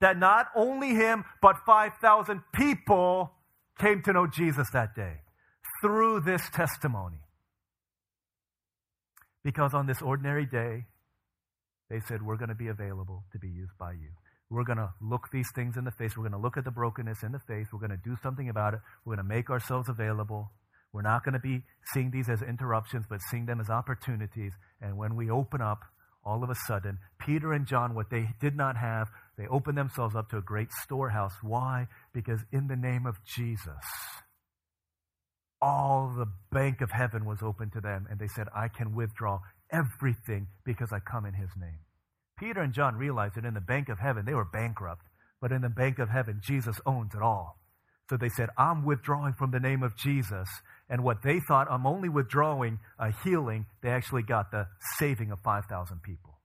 [0.00, 3.32] that not only him, but 5,000 people
[3.78, 5.20] came to know Jesus that day
[5.82, 7.20] through this testimony.
[9.44, 10.86] Because on this ordinary day,
[11.88, 14.10] they said, We're going to be available to be used by you.
[14.50, 16.16] We're going to look these things in the face.
[16.16, 17.66] We're going to look at the brokenness in the face.
[17.72, 18.80] We're going to do something about it.
[19.04, 20.50] We're going to make ourselves available.
[20.96, 21.60] We're not going to be
[21.92, 24.54] seeing these as interruptions, but seeing them as opportunities.
[24.80, 25.80] And when we open up,
[26.24, 30.16] all of a sudden, Peter and John, what they did not have, they opened themselves
[30.16, 31.34] up to a great storehouse.
[31.42, 31.88] Why?
[32.14, 33.84] Because in the name of Jesus,
[35.60, 39.40] all the bank of heaven was open to them, and they said, I can withdraw
[39.70, 41.80] everything because I come in his name.
[42.38, 45.04] Peter and John realized that in the bank of heaven, they were bankrupt,
[45.42, 47.58] but in the bank of heaven, Jesus owns it all.
[48.08, 50.48] So they said, I'm withdrawing from the name of Jesus.
[50.88, 54.68] And what they thought, I'm only withdrawing a healing, they actually got the
[54.98, 56.38] saving of 5,000 people.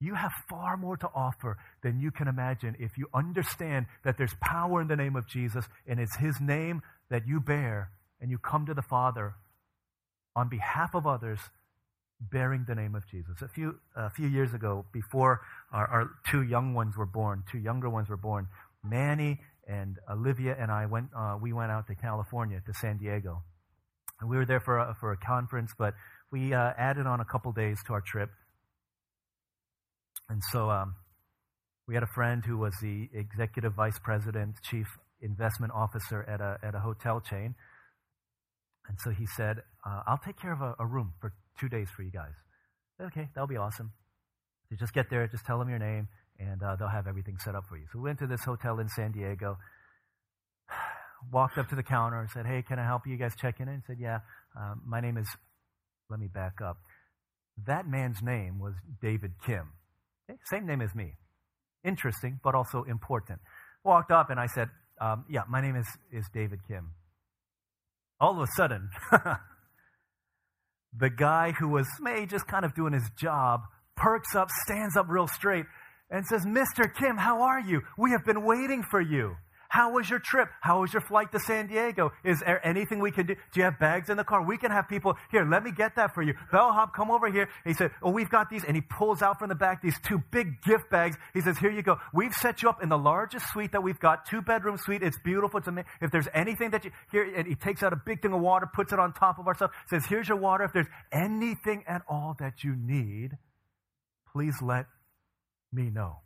[0.00, 4.34] You have far more to offer than you can imagine if you understand that there's
[4.40, 8.38] power in the name of Jesus and it's His name that you bear and you
[8.38, 9.34] come to the Father
[10.36, 11.40] on behalf of others,
[12.20, 13.42] bearing the name of Jesus.
[13.42, 15.40] A few, a few years ago, before
[15.72, 18.46] our, our two young ones were born, two younger ones were born,
[18.84, 23.42] Manny and Olivia and I went, uh, we went out to California, to San Diego.
[24.26, 25.94] We were there for a, for a conference, but
[26.32, 28.30] we uh, added on a couple days to our trip.
[30.28, 30.94] And so um,
[31.86, 34.86] we had a friend who was the executive vice president, chief
[35.20, 37.54] investment officer at a, at a hotel chain.
[38.88, 41.88] And so he said, uh, I'll take care of a, a, room for two days
[41.94, 42.32] for you guys.
[43.00, 43.92] Okay, that'll be awesome.
[44.70, 47.54] You just get there, just tell them your name, and uh, they'll have everything set
[47.54, 47.84] up for you.
[47.92, 49.58] So we went to this hotel in San Diego,
[51.32, 53.16] walked up to the counter and said, Hey, can I help you?
[53.16, 53.68] Guys check in?
[53.68, 54.20] And said, Yeah,
[54.58, 55.28] um, my name is,
[56.10, 56.78] let me back up.
[57.66, 59.72] That man's name was David Kim.
[60.30, 60.38] Okay?
[60.50, 61.14] Same name as me.
[61.84, 63.40] Interesting, but also important.
[63.84, 64.68] Walked up and I said,
[65.00, 66.92] um, Yeah, my name is, is David Kim
[68.20, 68.90] all of a sudden,
[70.96, 73.62] the guy who was maybe just kind of doing his job
[73.96, 75.66] perks up, stands up real straight,
[76.10, 76.92] and says, Mr.
[76.94, 77.82] Kim, how are you?
[77.96, 79.36] We have been waiting for you.
[79.68, 80.48] How was your trip?
[80.62, 82.10] How was your flight to San Diego?
[82.24, 83.34] Is there anything we can do?
[83.34, 84.42] Do you have bags in the car?
[84.42, 85.44] We can have people here.
[85.44, 86.32] Let me get that for you.
[86.50, 87.50] Bellhop, come over here.
[87.66, 90.22] he said, "Oh, we've got these," and he pulls out from the back these two
[90.30, 91.18] big gift bags.
[91.34, 91.98] He says, "Here you go.
[92.14, 95.02] We've set you up in the largest suite that we've got, two bedroom suite.
[95.02, 95.58] It's beautiful.
[95.58, 95.90] It's amazing.
[96.00, 98.66] If there's anything that you here, and he takes out a big thing of water,
[98.72, 99.72] puts it on top of our stuff.
[99.88, 100.64] Says, "Here's your water.
[100.64, 103.36] If there's anything at all that you need,
[104.32, 104.86] please let
[105.70, 106.22] me know.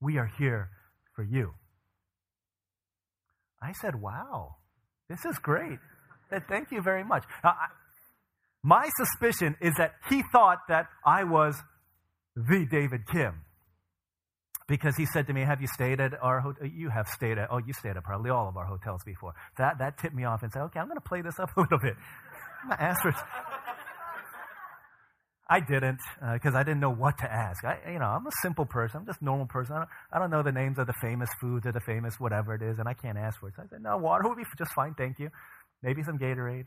[0.00, 0.70] We are here
[1.14, 1.52] for you."
[3.62, 4.56] I said, wow,
[5.08, 5.78] this is great.
[6.48, 7.24] thank you very much.
[7.42, 7.66] Now, I,
[8.62, 11.56] my suspicion is that he thought that I was
[12.34, 13.42] the David Kim.
[14.68, 16.64] Because he said to me, Have you stayed at our hotel?
[16.64, 19.32] Uh, you have stayed at, oh, you stayed at probably all of our hotels before.
[19.58, 21.60] That, that tipped me off and said, Okay, I'm going to play this up a
[21.60, 21.94] little bit.
[22.62, 23.12] I'm going to ask for
[25.48, 26.00] I didn't
[26.32, 27.64] because uh, I didn't know what to ask.
[27.64, 29.00] I, you know, I'm a simple person.
[29.00, 29.76] I'm just a normal person.
[29.76, 32.54] I don't, I don't, know the names of the famous foods or the famous whatever
[32.54, 33.54] it is, and I can't ask for it.
[33.56, 35.30] So I said, no, water would be just fine, thank you.
[35.84, 36.66] Maybe some Gatorade,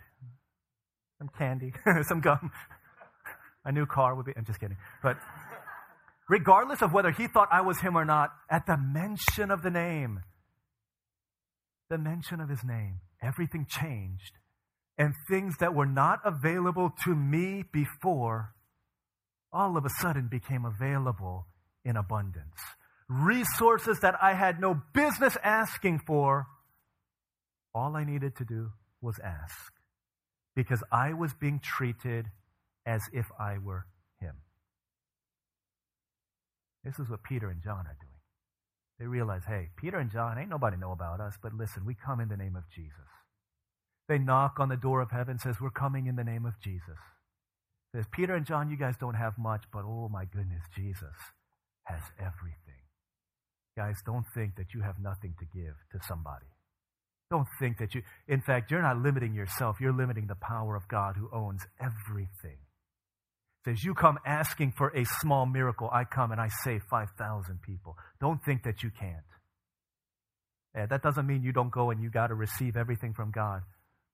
[1.17, 1.73] some candy,
[2.07, 2.51] some gum.
[3.65, 4.33] a new car would be.
[4.37, 4.77] I'm just kidding.
[5.03, 5.17] But
[6.29, 9.71] regardless of whether he thought I was him or not, at the mention of the
[9.71, 10.21] name,
[11.89, 14.37] the mention of his name, everything changed.
[14.97, 18.53] And things that were not available to me before
[19.51, 21.47] all of a sudden became available
[21.83, 22.59] in abundance.
[23.07, 26.47] Resources that I had no business asking for,
[27.73, 28.71] all I needed to do
[29.01, 29.73] was ask
[30.55, 32.25] because I was being treated
[32.85, 33.85] as if I were
[34.19, 34.35] Him.
[36.83, 38.09] This is what Peter and John are doing.
[38.99, 42.19] They realize, hey, Peter and John, ain't nobody know about us, but listen, we come
[42.19, 42.93] in the name of Jesus.
[44.09, 46.97] They knock on the door of heaven, says, we're coming in the name of Jesus.
[47.95, 51.15] Says, Peter and John, you guys don't have much, but oh my goodness, Jesus
[51.85, 52.85] has everything.
[53.75, 56.45] Guys, don't think that you have nothing to give to somebody.
[57.31, 60.87] Don't think that you, in fact, you're not limiting yourself, you're limiting the power of
[60.87, 62.57] God who owns everything.
[63.65, 67.97] Says, You come asking for a small miracle, I come and I save 5,000 people.
[68.19, 69.17] Don't think that you can't.
[70.75, 73.61] Yeah, that doesn't mean you don't go and you got to receive everything from God.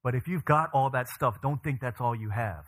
[0.04, 2.64] But if you've got all that stuff, don't think that's all you have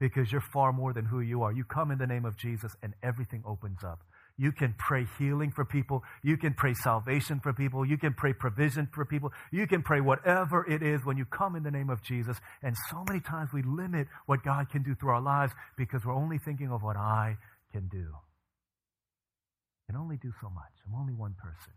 [0.00, 1.52] because you're far more than who you are.
[1.52, 4.00] You come in the name of Jesus and everything opens up.
[4.38, 6.02] You can pray healing for people.
[6.22, 7.84] You can pray salvation for people.
[7.84, 9.30] You can pray provision for people.
[9.52, 12.38] You can pray whatever it is when you come in the name of Jesus.
[12.62, 16.14] And so many times we limit what God can do through our lives because we're
[16.16, 17.36] only thinking of what I
[17.70, 18.06] can do.
[19.88, 20.72] I can only do so much.
[20.86, 21.74] I'm only one person.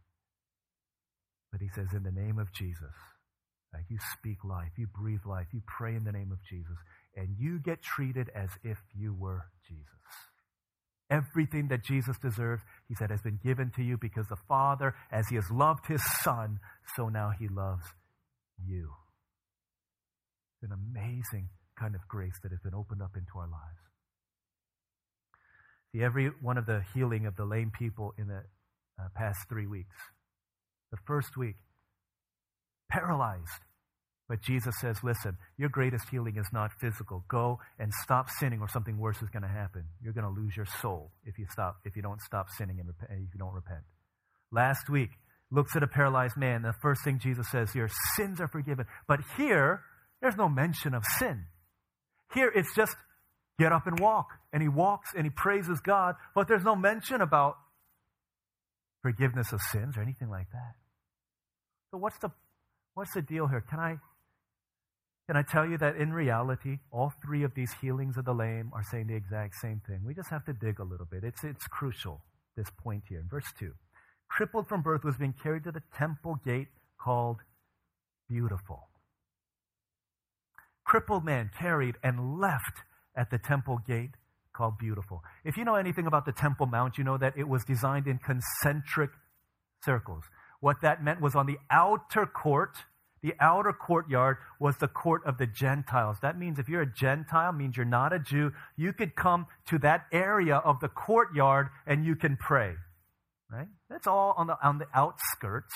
[1.52, 2.96] But he says, in the name of Jesus,
[3.90, 6.78] you speak life, you breathe life, you pray in the name of Jesus,
[7.16, 9.88] and you get treated as if you were Jesus.
[11.10, 15.28] Everything that Jesus deserves, he said, has been given to you because the Father, as
[15.28, 16.60] he has loved his Son,
[16.96, 17.86] so now he loves
[18.66, 18.90] you.
[20.62, 21.50] It's an amazing
[21.80, 23.84] kind of grace that has been opened up into our lives.
[25.92, 28.44] See, every one of the healing of the lame people in the
[29.00, 29.96] uh, past three weeks,
[30.92, 31.56] the first week,
[32.90, 33.62] paralyzed,
[34.30, 37.26] but Jesus says, listen, your greatest healing is not physical.
[37.28, 39.84] Go and stop sinning or something worse is going to happen.
[40.02, 42.88] You're going to lose your soul if you stop, if you don't stop sinning and
[42.88, 43.82] rep- if you don't repent.
[44.52, 45.10] Last week,
[45.52, 46.62] looks at a paralyzed man.
[46.62, 48.86] The first thing Jesus says here, sins are forgiven.
[49.08, 49.82] But here,
[50.22, 51.46] there's no mention of sin.
[52.34, 52.96] Here, it's just
[53.60, 54.30] get up and walk.
[54.52, 57.58] And he walks and he praises God, but there's no mention about
[59.02, 60.76] forgiveness of sins or anything like that.
[61.92, 62.30] So what's the
[62.96, 63.62] what's the deal here?
[63.62, 63.98] Can I
[65.28, 68.72] can I tell you that in reality, all three of these healings of the lame
[68.74, 70.02] are saying the exact same thing?
[70.06, 71.24] We just have to dig a little bit.
[71.24, 72.22] It's, it's crucial,
[72.58, 73.20] this point here.
[73.20, 73.72] In verse 2
[74.30, 76.68] Crippled from birth was being carried to the temple gate
[77.00, 77.38] called
[78.28, 78.90] Beautiful.
[80.86, 82.82] Crippled man carried and left
[83.16, 84.12] at the temple gate
[84.54, 85.24] called Beautiful.
[85.44, 88.20] If you know anything about the Temple Mount, you know that it was designed in
[88.20, 89.10] concentric
[89.84, 90.24] circles.
[90.60, 92.78] What that meant was on the outer court,
[93.24, 96.18] the outer courtyard was the court of the Gentiles.
[96.22, 99.80] That means if you're a Gentile, means you're not a Jew, you could come to
[99.80, 102.74] that area of the courtyard and you can pray.
[103.50, 103.68] Right?
[103.90, 105.74] That's all on the on the outskirts.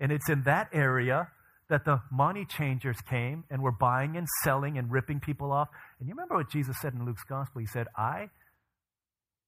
[0.00, 1.28] And it's in that area
[1.68, 5.68] that the money changers came and were buying and selling and ripping people off.
[5.98, 7.60] And you remember what Jesus said in Luke's gospel?
[7.60, 8.30] He said, I,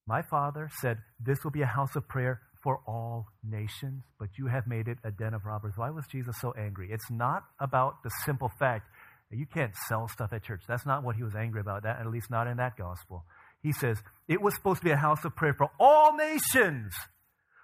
[0.06, 4.46] my Father, said, this will be a house of prayer for all nations, but you
[4.46, 5.74] have made it a den of robbers.
[5.76, 6.88] Why was Jesus so angry?
[6.90, 8.88] It's not about the simple fact
[9.30, 10.62] that you can't sell stuff at church.
[10.66, 13.24] That's not what he was angry about, that, at least not in that gospel.
[13.62, 16.92] He says, it was supposed to be a house of prayer for all nations.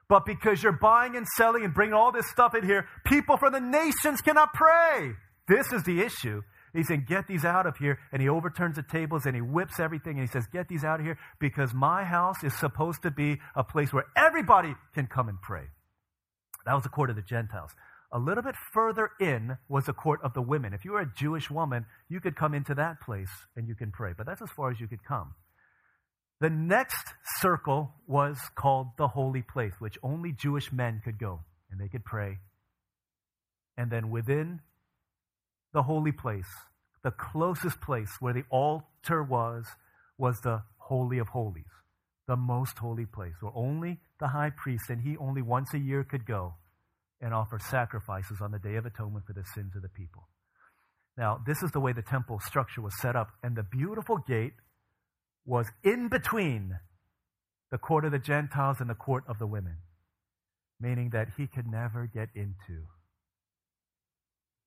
[0.09, 3.53] But because you're buying and selling and bringing all this stuff in here, people from
[3.53, 5.13] the nations cannot pray.
[5.49, 6.43] This is the issue.
[6.75, 7.99] He's saying, Get these out of here.
[8.13, 11.01] And he overturns the tables and he whips everything and he says, Get these out
[11.01, 15.29] of here because my house is supposed to be a place where everybody can come
[15.29, 15.65] and pray.
[16.67, 17.71] That was the court of the Gentiles.
[18.13, 20.73] A little bit further in was the court of the women.
[20.73, 23.91] If you were a Jewish woman, you could come into that place and you can
[23.91, 24.13] pray.
[24.17, 25.35] But that's as far as you could come.
[26.41, 31.81] The next circle was called the holy place, which only Jewish men could go and
[31.81, 32.39] they could pray.
[33.77, 34.61] And then within
[35.75, 36.49] the holy place,
[37.03, 39.67] the closest place where the altar was,
[40.17, 41.65] was the Holy of Holies,
[42.29, 46.05] the most holy place, where only the high priest and he only once a year
[46.05, 46.55] could go
[47.21, 50.29] and offer sacrifices on the Day of Atonement for the sins of the people.
[51.19, 54.55] Now, this is the way the temple structure was set up, and the beautiful gate
[55.45, 56.79] was in between
[57.71, 59.79] the court of the Gentiles and the court of the women,
[60.81, 62.87] meaning that he could never get into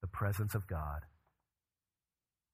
[0.01, 1.01] the presence of God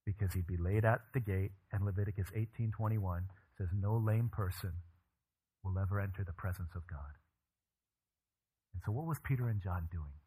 [0.05, 4.73] because he'd be laid at the gate and Leviticus 18:21 says no lame person
[5.63, 7.17] will ever enter the presence of God.
[8.73, 10.19] And so what was Peter and John doing?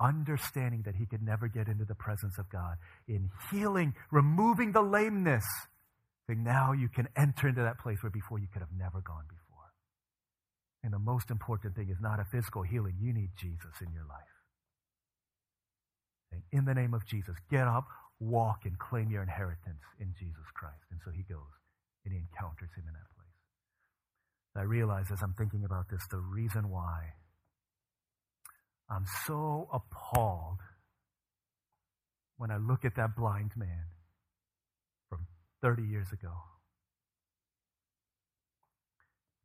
[0.00, 2.76] Understanding that he could never get into the presence of God
[3.06, 5.46] in healing, removing the lameness.
[6.26, 9.24] Saying now you can enter into that place where before you could have never gone
[9.28, 9.72] before.
[10.82, 12.96] And the most important thing is not a physical healing.
[13.00, 14.37] You need Jesus in your life
[16.52, 17.86] in the name of Jesus, get up,
[18.20, 20.84] walk, and claim your inheritance in Jesus Christ.
[20.90, 21.52] And so he goes
[22.04, 23.18] and he encounters him in that place.
[24.56, 27.14] I realize as I'm thinking about this the reason why
[28.90, 30.58] I'm so appalled
[32.38, 33.84] when I look at that blind man
[35.08, 35.26] from
[35.62, 36.32] 30 years ago.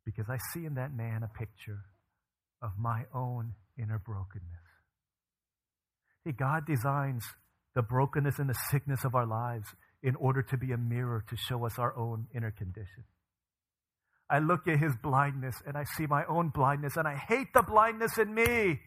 [0.04, 1.84] Because I see in that man a picture
[2.62, 4.63] of my own inner brokenness.
[6.24, 7.24] See, God designs
[7.74, 9.68] the brokenness and the sickness of our lives
[10.02, 13.04] in order to be a mirror to show us our own inner condition.
[14.30, 17.62] I look at his blindness and I see my own blindness and I hate the
[17.62, 18.80] blindness in me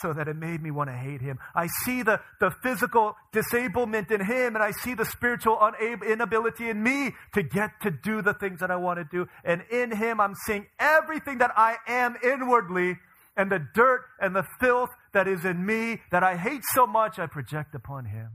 [0.00, 1.38] so that it made me want to hate him.
[1.54, 5.58] I see the, the physical disablement in him and I see the spiritual
[6.06, 9.28] inability in me to get to do the things that I want to do.
[9.44, 12.96] And in him, I'm seeing everything that I am inwardly
[13.36, 17.18] and the dirt and the filth that is in me that I hate so much,
[17.18, 18.30] I project upon him.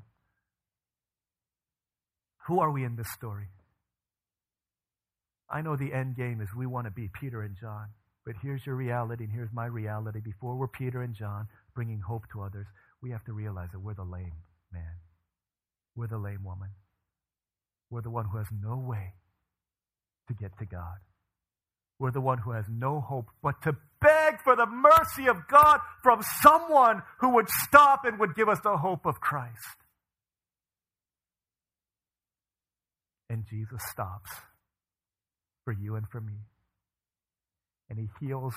[2.48, 3.48] Who are we in this story?
[5.50, 7.88] I know the end game is we want to be Peter and John.
[8.26, 10.20] But here's your reality, and here's my reality.
[10.20, 12.66] Before we're Peter and John bringing hope to others,
[13.02, 14.42] we have to realize that we're the lame
[14.74, 14.98] man.
[15.96, 16.70] We're the lame woman.
[17.92, 19.14] We're the one who has no way
[20.28, 20.98] to get to God.
[22.00, 23.78] We're the one who has no hope but to
[24.46, 28.78] for the mercy of God from someone who would stop and would give us the
[28.78, 29.76] hope of Christ.
[33.30, 34.30] And Jesus stops
[35.66, 36.46] for you and for me.
[37.90, 38.54] And he heals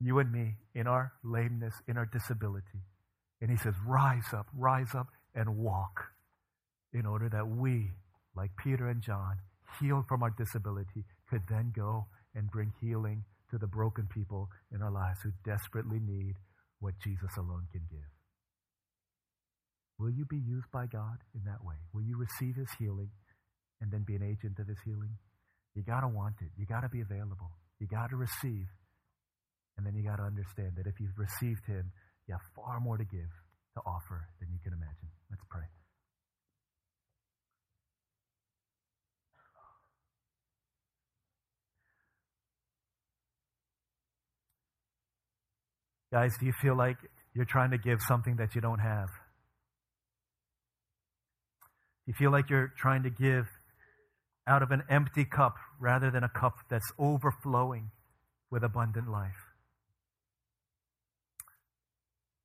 [0.00, 2.82] you and me in our lameness, in our disability.
[3.40, 6.08] And he says, Rise up, rise up, and walk
[6.92, 7.92] in order that we,
[8.36, 9.36] like Peter and John,
[9.80, 14.82] healed from our disability, could then go and bring healing to the broken people in
[14.82, 16.34] our lives who desperately need
[16.80, 18.10] what Jesus alone can give.
[19.98, 21.76] Will you be used by God in that way?
[21.92, 23.10] Will you receive his healing
[23.80, 25.14] and then be an agent of his healing?
[25.76, 26.48] You got to want it.
[26.56, 27.52] You got to be available.
[27.78, 28.66] You got to receive.
[29.76, 31.92] And then you got to understand that if you've received him,
[32.26, 33.30] you have far more to give,
[33.76, 35.12] to offer than you can imagine.
[35.30, 35.68] Let's pray.
[46.12, 46.98] Guys, do you feel like
[47.34, 49.08] you're trying to give something that you don't have?
[52.04, 53.46] Do you feel like you're trying to give
[54.46, 57.90] out of an empty cup rather than a cup that's overflowing
[58.50, 59.30] with abundant life.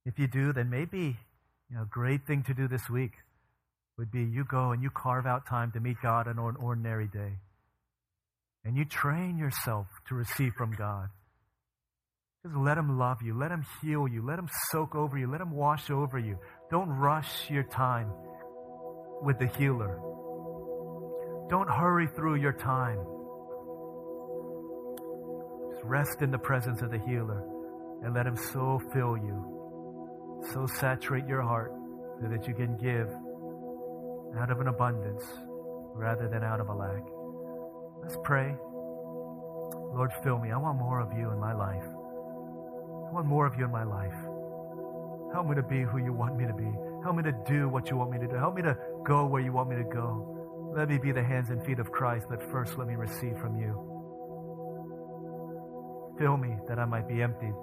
[0.05, 1.17] If you do, then maybe
[1.69, 3.11] you know, a great thing to do this week
[3.97, 7.07] would be you go and you carve out time to meet God on an ordinary
[7.07, 7.33] day.
[8.63, 11.09] And you train yourself to receive from God.
[12.47, 13.37] Just let Him love you.
[13.37, 14.25] Let Him heal you.
[14.25, 15.29] Let Him soak over you.
[15.29, 16.37] Let Him wash over you.
[16.71, 18.09] Don't rush your time
[19.21, 19.99] with the healer.
[21.49, 22.99] Don't hurry through your time.
[25.71, 27.43] Just rest in the presence of the healer
[28.03, 31.71] and let him so fill you, so saturate your heart
[32.21, 33.09] so that you can give
[34.39, 35.23] out of an abundance
[35.95, 37.03] rather than out of a lack.
[38.01, 38.55] Let's pray.
[39.95, 40.51] Lord, fill me.
[40.51, 41.96] I want more of you in my life.
[43.07, 44.17] I want more of you in my life.
[45.33, 46.69] Help me to be who you want me to be.
[47.03, 48.35] Help me to do what you want me to do.
[48.35, 50.73] Help me to go where you want me to go.
[50.75, 53.55] Let me be the hands and feet of Christ, but first let me receive from
[53.55, 53.71] you.
[56.19, 57.53] Fill me that I might be emptied,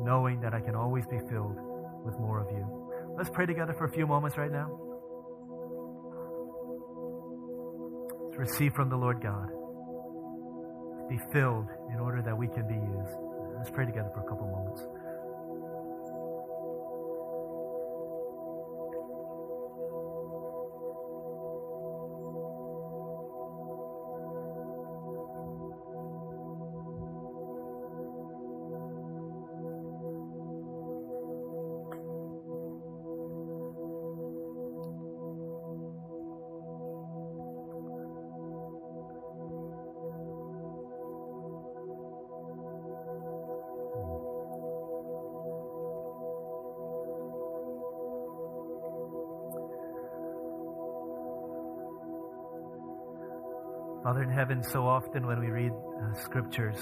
[0.00, 1.56] knowing that I can always be filled
[2.04, 3.14] with more of you.
[3.16, 4.68] Let's pray together for a few moments right now.
[8.26, 9.48] Let's receive from the Lord God.
[11.08, 13.23] Be filled in order that we can be used.
[13.64, 14.82] Let's pray together for a couple moments.
[54.34, 56.76] Heaven, so often when we read uh, scriptures,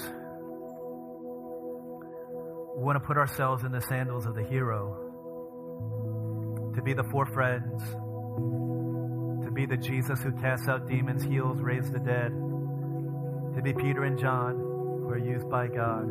[2.75, 4.97] we want to put ourselves in the sandals of the hero,
[6.75, 7.83] to be the four friends,
[9.45, 12.31] to be the Jesus who casts out demons, heals, raised the dead,
[13.55, 16.05] to be Peter and John who are used by God.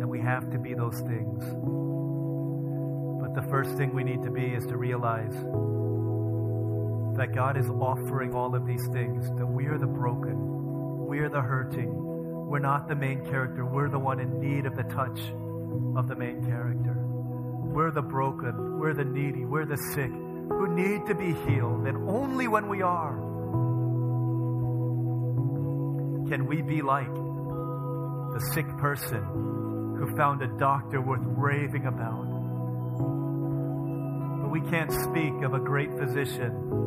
[0.00, 1.44] And we have to be those things.
[3.22, 5.36] But the first thing we need to be is to realize
[7.20, 11.42] that God is offering all of these things, that we are the broken, We're the
[11.42, 11.92] hurting.
[11.92, 13.66] We're not the main character.
[13.66, 15.20] We're the one in need of the touch
[15.98, 16.94] of the main character.
[16.96, 18.78] We're the broken.
[18.78, 19.44] We're the needy.
[19.44, 21.86] We're the sick who need to be healed.
[21.86, 23.16] And only when we are
[26.26, 29.22] can we be like the sick person
[29.98, 32.24] who found a doctor worth raving about.
[34.40, 36.80] But we can't speak of a great physician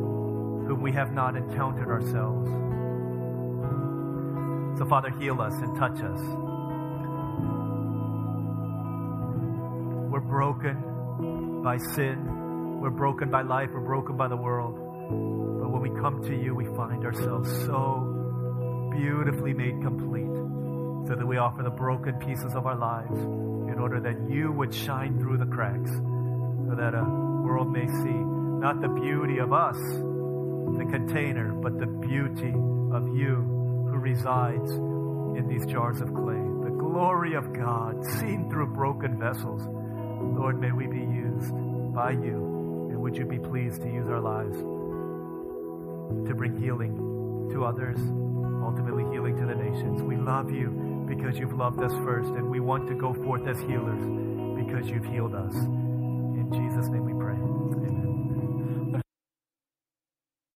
[0.66, 2.48] whom we have not encountered ourselves.
[4.78, 6.20] So, Father, heal us and touch us.
[10.10, 12.80] We're broken by sin.
[12.80, 13.70] We're broken by life.
[13.72, 14.74] We're broken by the world.
[15.60, 20.34] But when we come to you, we find ourselves so beautifully made complete
[21.06, 24.74] so that we offer the broken pieces of our lives in order that you would
[24.74, 28.20] shine through the cracks so that a world may see
[28.60, 29.76] not the beauty of us,
[30.78, 32.52] the container, but the beauty
[32.92, 33.36] of you
[33.90, 36.42] who resides in these jars of clay.
[36.64, 39.62] The glory of God seen through broken vessels.
[39.66, 41.52] Lord, may we be used
[41.94, 42.88] by you.
[42.90, 44.56] And would you be pleased to use our lives
[46.26, 47.98] to bring healing to others,
[48.62, 50.02] ultimately healing to the nations.
[50.02, 53.58] We love you because you've loved us first, and we want to go forth as
[53.60, 54.04] healers
[54.56, 55.54] because you've healed us.